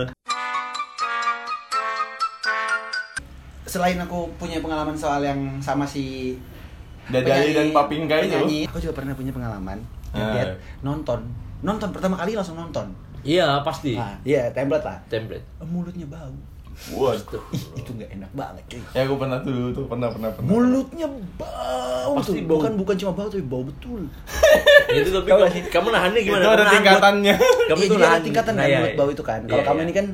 Selain 3.66 3.98
aku 3.98 4.30
punya 4.38 4.62
pengalaman 4.62 4.94
soal 4.94 5.26
yang 5.26 5.58
sama 5.58 5.82
si 5.82 6.38
Dadali 7.10 7.50
dan 7.50 7.74
Papingga 7.74 8.22
itu. 8.22 8.70
Aku 8.70 8.78
juga 8.78 8.94
pernah 8.94 9.18
punya 9.18 9.34
pengalaman. 9.34 9.82
Ah. 10.14 10.38
Lihat 10.38 10.58
nonton, 10.82 11.22
nonton 11.60 11.88
pertama 11.90 12.16
kali 12.16 12.32
langsung 12.32 12.54
nonton. 12.54 12.88
iya 13.20 13.60
pasti 13.60 13.92
Nah, 13.92 14.16
iya 14.22 14.48
template 14.48 14.80
lah. 14.82 14.98
template 15.06 15.44
Mulutnya 15.62 16.06
bau. 16.06 16.32
Waduh. 16.90 17.44
Ih, 17.50 17.60
itu 17.76 17.90
nggak 17.92 18.08
enak 18.10 18.30
banget, 18.32 18.64
cuy. 18.66 18.80
Ya 18.90 19.04
aku 19.04 19.14
pernah 19.14 19.36
dulu 19.38 19.68
tuh, 19.68 19.84
pernah 19.84 20.08
pernah 20.08 20.32
pernah. 20.32 20.48
Mulutnya 20.48 21.04
bau 21.36 22.16
Pasti 22.16 22.40
tuh. 22.40 22.48
bau. 22.48 22.56
Bukan 22.56 22.72
bukan 22.74 22.94
cuma 22.96 23.12
bau 23.12 23.28
tapi 23.28 23.44
bau 23.44 23.60
betul. 23.60 24.00
itu 24.90 25.08
tapi 25.10 25.28
kamu, 25.28 25.44
kamu 25.68 25.86
nahannya 25.90 26.20
gimana 26.22 26.40
Itu 26.40 26.48
ada 26.48 26.56
Kamu 26.56 26.64
nahan 26.64 26.74
tingkatannya. 26.74 27.34
kamu 27.36 27.76
Iya, 27.76 27.84
tuh 27.84 27.92
jadi 27.92 28.00
ada 28.00 28.08
nahan 28.08 28.22
tingkatan 28.24 28.52
Nah, 28.52 28.56
kan 28.56 28.64
iya, 28.66 28.78
mulut 28.78 28.88
iya. 28.88 28.96
bau 28.96 29.08
itu 29.10 29.22
kan. 29.22 29.40
Kalau 29.42 29.52
Iya, 29.54 29.68
kamu 29.68 29.76
iya. 29.76 29.84
ini 29.84 29.92
kan 29.92 30.06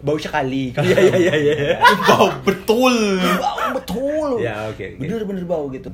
bau 0.00 0.16
sekali. 0.16 0.64
Iya 0.86 0.98
iya 1.00 1.16
iya 1.18 1.34
iya. 1.34 1.54
Bau 2.06 2.28
betul. 2.40 2.94
bau 3.34 3.58
betul. 3.74 4.30
Ya, 4.38 4.54
oke, 4.64 4.84
oke. 4.86 4.86
Bener-bener 5.02 5.44
bau 5.44 5.66
gitu. 5.68 5.90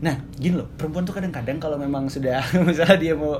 Nah, 0.00 0.16
gini 0.32 0.56
loh, 0.56 0.64
perempuan 0.70 1.04
tuh 1.04 1.12
kadang-kadang 1.12 1.56
kalau 1.56 1.76
memang 1.76 2.06
sudah 2.06 2.40
misalnya 2.64 2.96
dia 2.96 3.12
mau 3.12 3.36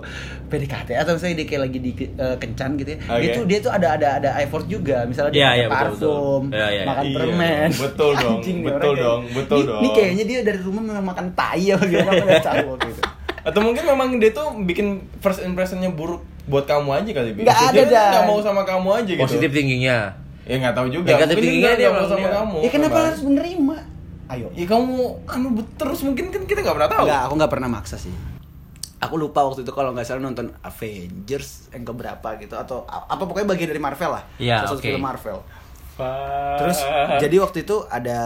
PDKT 0.46 0.92
atau 0.94 1.16
misalnya 1.16 1.36
dia 1.36 1.46
kayak 1.46 1.62
lagi 1.64 1.78
di 1.78 1.90
eh, 1.96 2.36
kencan 2.36 2.76
gitu 2.76 2.90
ya, 2.90 2.98
dia 3.00 3.16
Oke. 3.16 3.32
tuh 3.34 3.44
dia 3.44 3.58
tuh 3.58 3.70
ada 3.70 3.88
ada 3.90 4.08
ada 4.16 4.30
effort 4.38 4.66
juga. 4.66 5.02
Misalnya 5.02 5.30
dia 5.30 5.40
Iya, 5.40 5.48
pakai 5.48 5.56
iya, 5.56 5.66
betul, 5.66 5.80
parfum, 5.80 6.42
betul. 6.44 6.54
Iya, 6.54 6.68
iya, 6.70 6.82
makan 6.84 7.04
iya. 7.04 7.16
permen. 7.16 7.68
Betul 7.72 8.10
dong, 8.20 8.36
Anjing 8.36 8.56
nih 8.56 8.66
betul 8.66 8.92
kayak- 8.92 9.00
dong, 9.02 9.20
betul 9.30 9.56
Ini- 9.56 9.64
Ini 9.64 9.80
dong. 9.82 9.94
kayaknya 9.94 10.24
dia 10.26 10.38
dari 10.42 10.60
rumah 10.60 10.82
memang 10.84 11.04
makan 11.06 11.26
tai 11.32 11.64
apa 11.66 11.84
gimana 11.84 12.10
aku 12.12 12.24
udah 12.26 12.44
tahu 12.44 12.64
waktu 12.70 12.88
itu. 12.90 13.02
Atau 13.40 13.60
mungkin 13.62 13.84
memang 13.86 14.08
dia 14.16 14.30
tuh 14.30 14.46
bikin 14.60 14.86
first 15.16 15.40
impressionnya 15.40 15.88
buruk 15.88 16.20
buat 16.44 16.64
kamu 16.64 16.92
aja 16.94 17.10
kali. 17.14 17.28
Maksudnya 17.34 17.56
ada, 17.62 17.72
dia 17.72 17.84
Dan. 17.86 18.10
nggak 18.12 18.24
mau 18.26 18.38
sama 18.38 18.62
kamu 18.62 18.88
aja 18.94 19.12
gitu. 19.14 19.24
Positif 19.24 19.48
thinkingnya. 19.48 19.98
Ya 20.44 20.54
nggak 20.58 20.74
tahu 20.74 20.86
juga. 20.90 21.08
Negatif 21.10 21.24
Mungkin 21.30 21.44
thinkingnya 21.46 21.72
dia 21.72 21.80
dia 21.80 21.90
mau 21.90 22.04
sama 22.04 22.20
dia- 22.20 22.34
kamu. 22.36 22.58
Ya 22.58 22.68
kenapa 22.68 22.98
harus 23.02 23.22
menerima? 23.22 23.76
Ayo. 24.30 24.46
Ya 24.54 24.62
kamu 24.64 25.26
anu 25.26 25.58
terus 25.74 26.06
mungkin 26.06 26.30
kan 26.30 26.46
kita 26.46 26.62
nggak 26.62 26.76
pernah 26.78 26.90
tahu. 26.90 27.04
Enggak, 27.10 27.22
aku 27.26 27.34
nggak 27.34 27.52
pernah 27.52 27.68
maksa 27.68 27.98
sih. 27.98 28.14
Aku 29.00 29.16
lupa 29.18 29.42
waktu 29.42 29.64
itu 29.66 29.72
kalau 29.74 29.90
nggak 29.90 30.06
salah 30.06 30.22
nonton 30.22 30.54
Avengers 30.62 31.72
yang 31.74 31.82
keberapa 31.82 32.28
gitu 32.38 32.54
atau 32.54 32.84
apa 32.86 33.18
pokoknya 33.26 33.48
bagian 33.48 33.68
dari 33.74 33.82
Marvel 33.82 34.12
lah. 34.14 34.24
Iya, 34.38 34.62
Salah 34.62 34.70
satu 34.76 34.80
oke. 34.80 34.86
film 34.86 35.02
Marvel. 35.02 35.38
Terus 36.60 36.78
jadi 37.20 37.36
waktu 37.42 37.58
itu 37.66 37.76
ada 37.90 38.20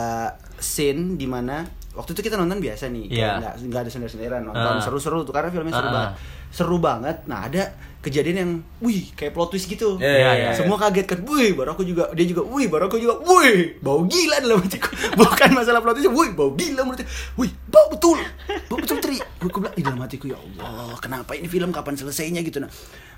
scene 0.61 1.17
di 1.17 1.27
mana 1.27 1.65
waktu 1.95 2.11
itu 2.13 2.23
kita 2.23 2.35
nonton 2.35 2.59
biasa 2.59 2.91
nih, 2.91 3.05
kayak 3.07 3.17
Iya. 3.17 3.31
nggak 3.39 3.55
nggak 3.67 3.81
ada 3.81 3.91
sender-senderan 3.91 4.43
nonton 4.43 4.75
Ah. 4.77 4.83
seru-seru 4.83 5.23
tuh 5.23 5.31
karena 5.31 5.49
filmnya 5.49 5.73
seru 5.73 5.89
Ah. 5.89 5.93
banget. 5.93 6.13
Seru 6.51 6.77
banget. 6.79 7.17
Nah, 7.25 7.47
ada 7.47 7.63
kejadian 7.99 8.37
yang 8.37 8.51
wih, 8.79 9.11
kayak 9.13 9.31
plot 9.31 9.51
twist 9.51 9.67
gitu. 9.67 9.97
Iya, 9.97 10.11
iya, 10.13 10.31
iya. 10.37 10.51
Semua 10.53 10.77
kaget 10.77 11.07
kan. 11.07 11.19
Wih, 11.25 11.51
baru 11.53 11.73
aku 11.73 11.83
juga 11.83 12.11
dia 12.13 12.23
juga 12.25 12.43
wih, 12.45 12.67
baru 12.67 12.87
aku 12.87 12.99
juga 12.99 13.19
wih, 13.19 13.79
bau 13.79 14.03
gila 14.05 14.39
dalam 14.39 14.61
hatiku. 14.61 14.87
Bukan 15.19 15.51
masalah 15.51 15.81
plot 15.81 15.97
twist, 15.97 16.11
wih, 16.11 16.31
bau 16.31 16.51
gila 16.53 16.83
menurutku. 16.83 17.07
Wih, 17.39 17.51
bau 17.67 17.87
betul. 17.89 18.19
Bau 18.67 18.79
betul 18.79 18.99
tri. 18.99 19.19
Gue 19.41 19.51
bilang 19.51 19.73
di 19.73 19.83
dalam 19.83 20.01
hatiku 20.01 20.25
ya 20.27 20.37
Allah, 20.37 20.95
kenapa 20.99 21.35
ini 21.35 21.47
film 21.47 21.71
kapan 21.71 21.95
selesainya 21.95 22.41
gitu 22.41 22.59
nah. 22.59 22.71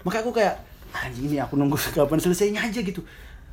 Makanya 0.02 0.22
aku 0.22 0.32
kayak 0.32 0.54
anjing 0.96 1.28
ini 1.28 1.36
aku 1.38 1.54
nunggu 1.54 1.76
kapan 1.98 2.16
selesainya 2.16 2.60
aja 2.62 2.80
gitu 2.80 3.04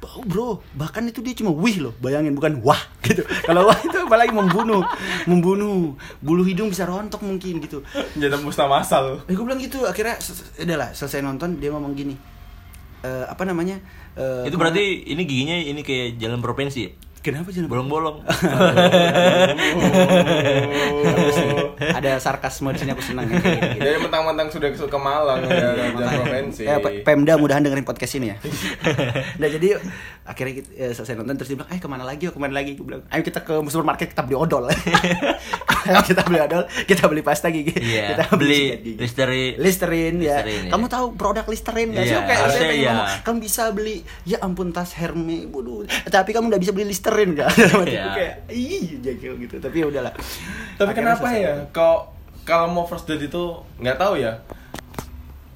bau 0.04 0.20
bro. 0.22 0.60
Bahkan 0.76 1.08
itu 1.08 1.24
dia 1.24 1.32
cuma 1.34 1.50
wih 1.50 1.80
loh 1.80 1.96
bayangin 1.98 2.36
bukan 2.36 2.60
wah 2.60 2.78
gitu. 3.02 3.24
Kalau 3.24 3.64
wah 3.64 3.74
itu 3.80 3.96
apalagi 3.98 4.30
membunuh 4.30 4.84
membunuh. 5.24 5.96
Bulu 6.20 6.44
hidung 6.44 6.68
bisa 6.68 6.84
rontok 6.84 7.24
mungkin 7.24 7.58
gitu. 7.58 7.80
Jadi 8.14 8.36
musnah 8.38 8.68
masal. 8.68 9.24
eh, 9.24 9.32
gue 9.32 9.42
bilang 9.42 9.58
gitu 9.58 9.82
akhirnya 9.84 10.20
se- 10.20 10.36
se- 10.36 10.48
udah 10.60 10.76
lah 10.78 10.90
selesai 10.92 11.20
nonton 11.20 11.58
dia 11.58 11.72
ngomong 11.72 11.94
gini. 11.94 12.14
Eh, 13.00 13.24
apa 13.26 13.42
namanya? 13.44 13.80
Eh, 14.14 14.46
Itu 14.46 14.56
berarti 14.56 15.08
ini 15.08 15.22
giginya 15.24 15.56
ini 15.56 15.80
kayak 15.80 16.18
jalan 16.18 16.40
provinsi 16.40 16.80
ya? 16.84 16.92
kenapa 17.24 17.56
jangan 17.56 17.72
Bolong-bolong. 17.72 18.20
ada 21.94 22.12
sarkasme 22.18 22.70
di 22.74 22.80
sini 22.82 22.92
aku 22.92 23.04
senang 23.06 23.30
ya, 23.30 23.38
gitu. 23.38 23.80
Jadi 23.80 23.98
mentang-mentang 24.02 24.48
sudah 24.50 24.70
ke 24.74 25.00
Malang 25.00 25.40
ya, 25.46 25.70
jangan 25.78 26.12
provinsi. 26.22 26.62
Ya, 26.66 26.78
Pemda 27.06 27.34
mudahan 27.38 27.62
dengerin 27.62 27.86
podcast 27.86 28.14
ini 28.18 28.34
ya. 28.34 28.38
nah 29.42 29.48
jadi 29.48 29.78
akhirnya 30.24 30.54
kita, 30.64 30.70
eh, 30.80 30.92
selesai 30.96 31.20
nonton 31.20 31.36
terus 31.36 31.52
dia 31.52 31.58
bilang, 31.60 31.72
eh 31.72 31.80
ke 31.80 31.88
mana 31.92 32.04
lagi? 32.08 32.28
Yuk, 32.28 32.34
ke 32.36 32.40
mana 32.40 32.54
lagi? 32.56 32.80
Gue 32.80 32.86
bilang, 32.88 33.04
ayo 33.12 33.22
kita 33.22 33.44
ke 33.44 33.54
supermarket 33.68 34.16
kita 34.16 34.24
beli 34.24 34.38
odol. 34.40 34.68
Ayo 35.84 36.00
kita 36.00 36.24
beli 36.24 36.40
odol, 36.40 36.64
kita 36.88 37.12
beli 37.12 37.20
pasta 37.20 37.52
gigi, 37.52 37.76
Iya, 37.76 38.16
kita 38.16 38.40
beli 38.40 38.80
gigi. 38.80 39.04
Listerine. 39.04 39.60
Listerine 39.60 40.18
ya. 40.24 40.40
Listerine, 40.40 40.66
ya. 40.68 40.72
Kamu 40.72 40.86
tahu 40.88 41.06
produk 41.20 41.44
Listerine 41.44 41.92
nggak 41.92 42.06
sih? 42.08 42.16
Iya, 42.16 42.24
Kayak 42.24 42.40
saya 42.40 42.62
pengen 42.64 42.72
iya. 42.80 42.94
ngomong, 42.96 43.08
kamu 43.28 43.38
bisa 43.44 43.64
beli 43.76 43.96
ya 44.24 44.38
ampun 44.40 44.72
tas 44.72 44.96
Hermes, 44.96 45.44
bodoh. 45.52 45.84
Tapi 46.08 46.32
kamu 46.32 46.56
nggak 46.56 46.62
bisa 46.64 46.72
beli 46.72 46.88
Listerine 46.88 47.36
kan? 47.36 47.52
Iya. 47.84 48.04
kayak 48.16 48.36
ih 48.48 48.96
jekil 49.04 49.36
gitu. 49.44 49.60
Tapi 49.60 49.76
ya 49.84 49.86
udahlah. 49.92 50.14
Tapi 50.80 50.88
Akhirnya 50.88 51.20
kenapa 51.20 51.28
ya? 51.36 51.54
Kalau 51.84 52.08
kalau 52.48 52.68
mau 52.72 52.88
first 52.88 53.04
date 53.04 53.28
itu 53.28 53.44
nggak 53.76 54.00
tahu 54.00 54.16
ya. 54.16 54.40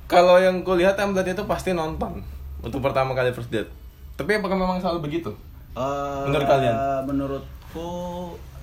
Kalau 0.07 0.35
yang 0.35 0.59
kulihat 0.59 0.99
template 0.99 1.31
itu 1.31 1.43
pasti 1.47 1.71
nonton 1.71 2.19
untuk 2.59 2.83
pertama 2.83 3.15
kali 3.15 3.31
first 3.31 3.47
date. 3.47 3.71
Tapi 4.19 4.35
apakah 4.35 4.59
memang 4.59 4.83
selalu 4.83 5.07
begitu? 5.07 5.31
Eh, 5.71 6.23
Menurut 6.27 6.43
kalian? 6.43 6.75
Menurutku 7.07 7.87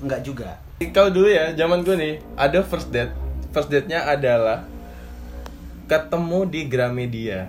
enggak 0.05 0.21
juga. 0.21 0.61
Kalau 0.93 1.09
dulu 1.09 1.29
ya, 1.31 1.57
zaman 1.57 1.81
gue 1.81 1.97
nih, 1.97 2.15
ada 2.37 2.61
first 2.61 2.93
date. 2.93 3.17
First 3.55 3.73
date-nya 3.73 4.05
adalah 4.05 4.69
ketemu 5.89 6.41
di 6.45 6.61
Gramedia. 6.69 7.49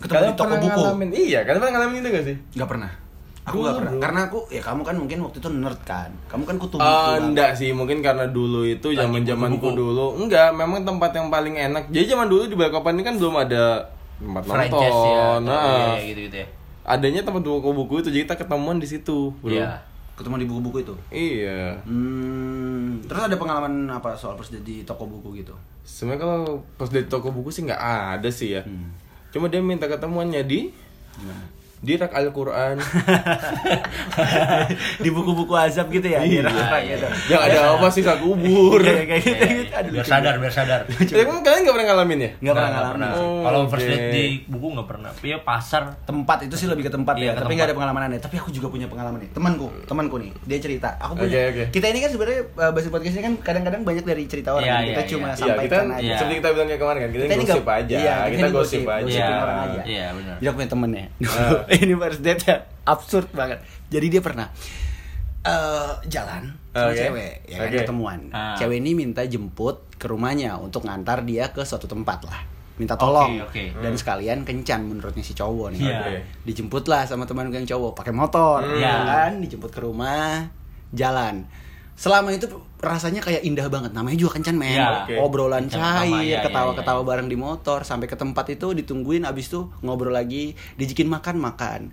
Ketemu 0.00 0.22
di 0.22 0.32
toko 0.32 0.44
pernah 0.48 0.60
buku. 0.64 0.80
ngalamin? 0.80 1.08
Iya, 1.12 1.40
kalian 1.44 1.60
pernah 1.60 1.74
ngalamin 1.76 1.98
itu 1.98 2.08
gak 2.08 2.24
sih? 2.24 2.36
Enggak 2.56 2.68
pernah. 2.72 2.90
Aku 3.50 3.58
nggak 3.66 3.76
pernah. 3.76 3.92
bro. 3.92 4.00
Karena 4.00 4.20
aku 4.30 4.38
ya 4.54 4.62
kamu 4.62 4.80
kan 4.86 4.96
mungkin 4.96 5.18
waktu 5.26 5.38
itu 5.42 5.48
nerd 5.50 5.80
kan. 5.82 6.10
Kamu 6.30 6.42
kan 6.46 6.56
kutu 6.56 6.78
buku. 6.78 6.86
Eh, 6.86 6.94
banget. 6.94 7.20
enggak 7.26 7.50
sih, 7.58 7.70
mungkin 7.74 7.98
karena 8.00 8.30
dulu 8.30 8.62
itu 8.62 8.94
zaman 8.94 9.26
zamanku 9.26 9.74
dulu. 9.74 10.16
Enggak, 10.16 10.54
memang 10.54 10.86
tempat 10.86 11.10
yang 11.12 11.28
paling 11.28 11.58
enak. 11.58 11.90
Jadi 11.90 12.06
zaman 12.14 12.30
dulu 12.30 12.46
di 12.46 12.54
Balikpapan 12.54 12.94
ini 12.96 13.02
kan 13.02 13.14
belum 13.18 13.34
ada 13.34 13.90
tempat 14.22 14.42
franchise 14.46 15.00
ya 15.02 15.42
nonton. 15.42 15.48
atau 15.50 15.50
Nah, 15.50 15.96
ya, 15.98 16.06
gitu 16.06 16.20
gitu 16.30 16.38
ya 16.46 16.48
adanya 16.90 17.22
tempat 17.22 17.46
buku-buku 17.46 18.02
itu 18.02 18.08
jadi 18.10 18.24
kita 18.26 18.36
ketemuan 18.46 18.82
di 18.82 18.88
situ, 18.88 19.30
bro. 19.38 19.52
Iya. 19.52 19.78
Ketemu 20.18 20.42
di 20.42 20.46
buku-buku 20.50 20.78
itu. 20.84 20.94
Iya. 21.08 21.80
Hmm, 21.86 23.00
terus 23.06 23.22
ada 23.24 23.36
pengalaman 23.38 23.88
apa 23.88 24.12
soal 24.18 24.36
date 24.36 24.60
di 24.66 24.82
toko 24.84 25.08
buku 25.08 25.40
gitu? 25.40 25.54
Sebenarnya 25.86 26.20
kalau 26.20 26.40
pas 26.76 26.90
dari 26.92 27.06
toko 27.08 27.32
buku 27.32 27.48
sih 27.48 27.64
nggak 27.64 27.80
ada 28.18 28.28
sih 28.28 28.58
ya. 28.58 28.62
Hmm. 28.66 28.92
Cuma 29.30 29.48
dia 29.48 29.62
minta 29.62 29.86
ketemuannya 29.86 30.42
di 30.44 30.74
di 31.80 31.96
rak 31.96 32.12
Al-Quran. 32.12 32.76
di 35.04 35.08
buku-buku 35.08 35.56
azab 35.56 35.88
gitu 35.88 36.12
ya? 36.12 36.20
Iya. 36.20 36.44
Di 36.44 36.52
gitu. 36.92 37.06
yang 37.32 37.40
ada 37.40 37.58
apa 37.80 37.88
sih 37.88 38.04
kubur. 38.04 38.84
Iya, 38.84 39.08
kayak 39.08 39.22
gitu, 39.24 39.32
Iya, 39.32 39.48
gitu. 39.48 39.64
iya. 39.64 39.78
Aduh, 39.80 39.90
biar 39.96 40.06
sadar 40.06 40.34
biar 40.36 40.52
sadar 40.52 40.80
Tapi 40.84 41.16
emang 41.16 41.40
kalian 41.40 41.60
nggak 41.64 41.74
pernah 41.74 41.88
ngalamin 41.88 42.18
ya? 42.20 42.30
Nggak 42.36 42.54
pernah 42.54 42.68
Nggak 42.68 42.84
ngalamin. 42.84 43.10
Oh, 43.16 43.40
kalau 43.40 43.60
first 43.72 43.86
oke. 43.88 43.92
date 43.96 44.08
di 44.12 44.24
buku 44.44 44.66
nggak 44.76 44.88
pernah 44.88 45.10
ya 45.24 45.38
pasar 45.40 45.82
tempat 46.04 46.38
itu 46.44 46.54
sih 46.56 46.68
lebih 46.68 46.84
ke 46.88 46.92
tempat 46.92 47.14
Iya, 47.16 47.32
ya, 47.32 47.32
ke 47.32 47.40
tapi 47.48 47.52
nggak 47.56 47.68
ada 47.72 47.76
pengalaman 47.76 48.02
aneh. 48.12 48.20
Tapi 48.20 48.36
aku 48.36 48.50
juga 48.52 48.68
punya 48.68 48.84
pengalaman 48.84 49.18
nih. 49.24 49.30
Temanku, 49.32 49.66
temanku 49.88 50.16
nih, 50.20 50.30
dia 50.44 50.58
cerita. 50.60 51.00
Aku 51.00 51.16
punya. 51.16 51.32
Oke, 51.32 51.40
oke. 51.48 51.64
Kita 51.72 51.86
ini 51.88 51.98
kan 52.04 52.10
sebenarnya 52.12 52.40
uh, 52.60 52.70
Basi 52.76 52.88
podcast 52.92 53.14
ini 53.16 53.24
kan 53.24 53.34
kadang-kadang 53.40 53.80
banyak 53.88 54.04
dari 54.04 54.24
cerita 54.28 54.52
orang. 54.52 54.68
Iya, 54.68 54.74
kan. 54.76 54.84
kita 54.84 55.00
iya, 55.00 55.08
cuma 55.08 55.26
iya. 55.26 55.30
Iya, 55.30 55.36
kita 55.40 55.46
sampaikan 55.48 55.86
aja. 55.88 56.00
Iya. 56.04 56.16
seperti 56.20 56.34
kita 56.44 56.48
bilang 56.52 56.68
kayak 56.68 56.80
kemarin 56.80 57.00
kan, 57.00 57.10
kita, 57.10 57.24
Kita 57.24 57.36
gosip 57.40 57.66
aja, 57.66 57.96
iya, 57.96 58.16
kita, 58.20 58.30
kita 58.36 58.48
gosip, 58.52 58.80
gosip, 58.84 58.84
aja. 58.92 59.08
Iya, 59.10 59.26
orang 59.40 59.58
aja. 59.60 59.80
iya, 59.88 60.06
benar. 60.12 60.36
Jadi 60.36 60.46
aku 60.48 60.56
punya 60.60 60.70
temen 60.70 60.90
ya. 60.92 61.06
Ini 61.82 61.94
first 61.94 62.20
date 62.20 62.42
ya 62.42 62.56
absurd 62.84 63.30
banget. 63.30 63.62
Jadi 63.86 64.06
dia 64.08 64.20
pernah 64.20 64.50
eh 65.40 65.92
jalan 66.06 66.52
sama 66.68 66.92
Oke. 66.92 67.00
cewek, 67.00 67.32
ya 67.46 67.56
kan 67.58 67.70
ketemuan. 67.72 68.20
Ah. 68.30 68.52
Cewek 68.54 68.76
ini 68.76 68.92
minta 68.92 69.24
jemput 69.24 69.88
ke 69.94 70.04
rumahnya 70.04 70.54
untuk 70.54 70.84
ngantar 70.84 71.24
dia 71.24 71.48
ke 71.48 71.64
suatu 71.64 71.86
tempat 71.86 72.20
lah. 72.22 72.40
Minta 72.76 72.94
tolong 72.94 73.40
Oke, 73.40 73.72
oke. 73.72 73.80
dan 73.80 73.92
sekalian 73.92 74.40
kencan 74.40 74.84
menurutnya 74.84 75.20
si 75.20 75.32
cowok 75.32 75.72
nih. 75.72 75.80
Iya. 75.82 75.96
Oke. 75.98 76.14
Dijemput 76.44 76.84
lah 76.86 77.04
sama 77.04 77.24
teman 77.24 77.48
yang 77.48 77.64
cowok 77.64 77.92
pakai 77.94 78.12
motor, 78.12 78.60
Hmm. 78.62 78.76
ya 78.76 78.80
Iya. 78.80 78.94
kan? 79.02 79.30
Dijemput 79.38 79.70
ke 79.70 79.80
rumah, 79.80 80.48
jalan. 80.90 81.44
Selama 82.00 82.32
itu 82.32 82.48
rasanya 82.80 83.20
kayak 83.20 83.44
indah 83.44 83.68
banget. 83.68 83.92
Namanya 83.92 84.16
juga 84.16 84.40
kencan 84.40 84.56
men. 84.56 84.72
Iya. 84.72 85.04
Oke. 85.04 85.14
Obrolan 85.20 85.68
cair, 85.68 86.08
iya, 86.08 86.20
iya, 86.24 86.38
ketawa-ketawa 86.40 87.04
iya. 87.04 87.08
bareng 87.12 87.28
di 87.28 87.36
motor 87.36 87.84
sampai 87.84 88.08
ke 88.08 88.16
tempat 88.16 88.48
itu 88.48 88.72
ditungguin 88.72 89.28
abis 89.28 89.52
itu 89.52 89.68
ngobrol 89.84 90.16
lagi, 90.16 90.56
dijikin 90.80 91.12
makan 91.12 91.36
makan. 91.36 91.92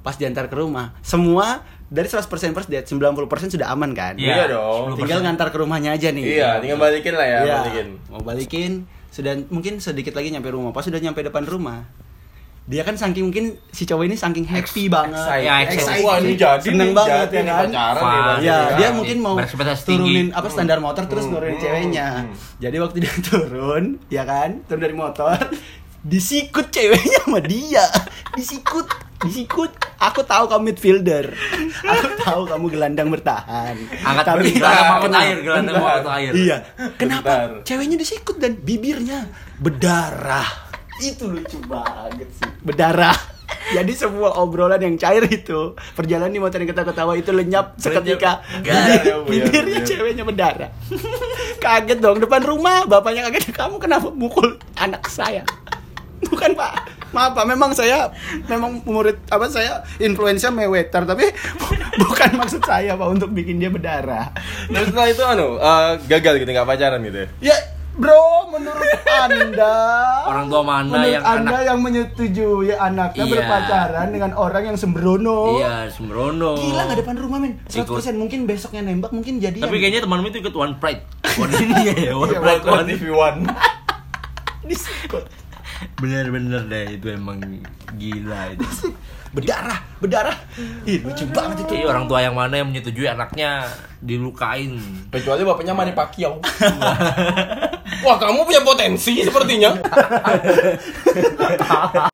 Pas 0.00 0.16
diantar 0.16 0.48
ke 0.48 0.56
rumah, 0.56 0.96
semua 1.04 1.68
dari 1.92 2.08
100% 2.08 2.24
first 2.56 2.72
date 2.72 2.88
90% 2.88 3.52
sudah 3.52 3.68
aman 3.76 3.92
kan? 3.92 4.16
Iya 4.16 4.48
dong. 4.48 4.96
10%. 4.96 5.04
Tinggal 5.04 5.20
ngantar 5.20 5.52
ke 5.52 5.60
rumahnya 5.60 5.92
aja 5.92 6.08
nih. 6.08 6.24
Iya, 6.24 6.50
tinggal 6.64 6.80
balikin 6.80 7.12
lah 7.12 7.28
ya, 7.28 7.38
Iya. 7.44 7.54
balikin. 7.60 7.88
Mau 8.08 8.22
balikin, 8.24 8.72
sudah 9.12 9.36
mungkin 9.52 9.84
sedikit 9.84 10.16
lagi 10.16 10.32
nyampe 10.32 10.48
rumah. 10.48 10.72
Pas 10.72 10.80
sudah 10.88 10.96
nyampe 10.96 11.20
depan 11.20 11.44
rumah, 11.44 11.84
dia 12.62 12.86
kan 12.86 12.94
saking 12.94 13.26
mungkin 13.26 13.44
si 13.68 13.82
cowok 13.82 14.06
ini 14.06 14.14
saking 14.14 14.46
happy 14.46 14.86
banget. 14.86 15.18
Ya, 15.42 15.66
excited. 15.66 16.06
Wah, 16.06 16.16
ini 16.16 16.38
jadi 16.38 16.62
seneng 16.62 16.88
nih, 16.88 16.94
banget 16.94 17.26
jadi 17.26 17.34
ya 17.34 17.42
kan. 17.42 17.58
pacaran 17.66 17.98
Fun. 17.98 18.36
Ya, 18.38 18.58
dia 18.78 18.88
mungkin 18.94 19.16
mau 19.18 19.34
turunin 19.76 20.28
apa 20.30 20.46
standar 20.46 20.78
motor 20.78 21.04
terus 21.04 21.26
Hmm, 21.26 21.34
nurunin 21.34 21.58
hmm, 21.58 21.64
ceweknya. 21.66 22.06
hmm. 22.22 22.34
Jadi 22.62 22.76
waktu 22.78 22.96
dia 23.02 23.14
turun, 23.28 23.84
ya 24.06 24.22
kan, 24.22 24.62
turun 24.64 24.78
dari 24.80 24.94
motor, 24.94 25.34
disikut 26.00 26.70
ceweknya 26.70 27.18
sama 27.26 27.42
dia. 27.42 27.82
Disikut, 28.32 28.86
disikut. 29.20 29.70
Aku 29.98 30.22
tahu 30.22 30.46
kamu 30.46 30.70
midfielder. 30.70 31.34
Aku 31.82 32.08
tahu 32.16 32.42
kamu 32.46 32.64
gelandang 32.70 33.10
bertahan. 33.10 33.74
Angkat 34.00 34.24
Tapi 34.24 34.54
gelandang 34.54 35.14
air, 35.18 35.36
gelandang 35.42 35.74
mau 35.76 35.90
bentar. 35.98 36.14
air. 36.14 36.30
Iya. 36.30 36.56
Kenapa? 36.94 37.26
Bentar. 37.26 37.48
Ceweknya 37.66 37.98
disikut 37.98 38.38
dan 38.38 38.54
bibirnya 38.54 39.26
berdarah. 39.58 40.71
Itu 41.00 41.30
lucu 41.30 41.58
banget 41.64 42.28
sih. 42.36 42.48
Berdarah. 42.60 43.16
Jadi 43.76 43.92
semua 43.96 44.36
obrolan 44.40 44.80
yang 44.80 44.96
cair 44.98 45.24
itu 45.28 45.76
perjalanan 45.96 46.32
di 46.32 46.40
motor 46.40 46.60
yang 46.60 46.72
ketawa-ketawa 46.72 47.12
itu 47.16 47.30
lenyap 47.32 47.76
seketika 47.78 48.42
ya, 48.64 49.22
Bu, 49.22 49.32
ya, 49.32 49.44
bibirnya 49.48 49.80
Bu, 49.80 49.84
ya. 49.84 49.88
ceweknya 49.88 50.24
berdarah. 50.26 50.70
kaget 51.64 51.98
dong 52.02 52.18
depan 52.18 52.42
rumah 52.42 52.84
bapaknya 52.90 53.30
kaget 53.30 53.54
kamu 53.54 53.78
kenapa 53.78 54.10
mukul 54.10 54.58
anak 54.76 55.06
saya? 55.06 55.46
Bukan 56.30 56.54
pak, 56.54 56.86
maaf 57.10 57.34
pak. 57.34 57.44
Memang 57.50 57.74
saya 57.74 58.08
memang 58.46 58.78
murid 58.86 59.18
apa 59.26 59.50
saya 59.50 59.82
influencer 59.98 60.54
Mayweather 60.54 61.02
tapi 61.02 61.34
bukan 61.98 62.38
maksud 62.38 62.62
saya 62.62 62.94
pak 62.94 63.08
untuk 63.10 63.34
bikin 63.34 63.58
dia 63.58 63.74
berdarah. 63.74 64.30
Terus 64.70 64.86
setelah 64.94 65.08
itu 65.10 65.22
anu, 65.26 65.58
eh, 65.58 65.98
gagal 66.06 66.38
gitu 66.38 66.50
nggak 66.54 66.68
pacaran 66.70 67.02
gitu 67.02 67.26
ya? 67.26 67.28
Bro, 67.92 68.24
menurut 68.48 68.88
Anda 69.04 69.76
Orang 70.32 70.48
tua 70.48 70.62
mana 70.62 70.88
menurut 70.88 71.12
yang 71.12 71.22
Anda 71.22 71.50
anak- 71.52 71.66
yang 71.66 71.78
menyetujui 71.78 72.72
anaknya 72.72 73.22
Iya. 73.22 73.32
berpacaran 73.34 74.08
dengan 74.08 74.32
orang 74.32 74.62
yang 74.64 74.76
sembrono? 74.76 75.60
Iya, 75.60 75.88
sembrono. 75.88 76.56
Gila 76.56 76.82
nggak 76.82 76.98
depan 76.98 77.14
rumah 77.16 77.38
men 77.38 77.60
100% 77.66 77.84
mungkin 78.14 78.44
besoknya 78.44 78.80
nembak 78.82 79.12
mungkin 79.12 79.36
jadi 79.38 79.60
Tapi 79.60 79.76
kayaknya 79.76 80.02
temanmu 80.02 80.24
itu 80.26 80.40
ikut 80.40 80.54
One 80.54 80.74
Pride. 80.76 81.04
One 81.36 81.52
ini 81.52 81.74
ya, 82.00 82.14
One 82.14 82.28
Iya, 82.28 82.40
Pride. 82.40 82.62
One 82.62 82.72
One 82.74 82.88
TV 82.88 83.04
One. 83.08 83.40
Bener-bener 85.94 86.62
deh 86.64 86.86
itu 86.92 87.06
emang 87.08 87.42
gila 87.92 88.40
itu. 88.50 88.64
berdarah 89.32 89.80
berdarah 89.96 90.36
Ih, 90.84 91.00
lucu 91.00 91.24
banget 91.26 91.64
itu 91.64 91.72
Jadi 91.72 91.88
orang 91.88 92.04
tua 92.04 92.20
yang 92.20 92.36
mana 92.36 92.52
yang 92.54 92.68
menyetujui 92.68 93.04
anaknya 93.06 93.64
dilukain. 93.98 94.76
Kecuali 95.08 95.40
bapaknya 95.42 95.72
Manny 95.72 95.92
Pacquiao. 95.92 96.36
Wah, 98.02 98.18
kamu 98.18 98.42
punya 98.42 98.58
potensi 98.66 99.22
sepertinya. 99.22 99.78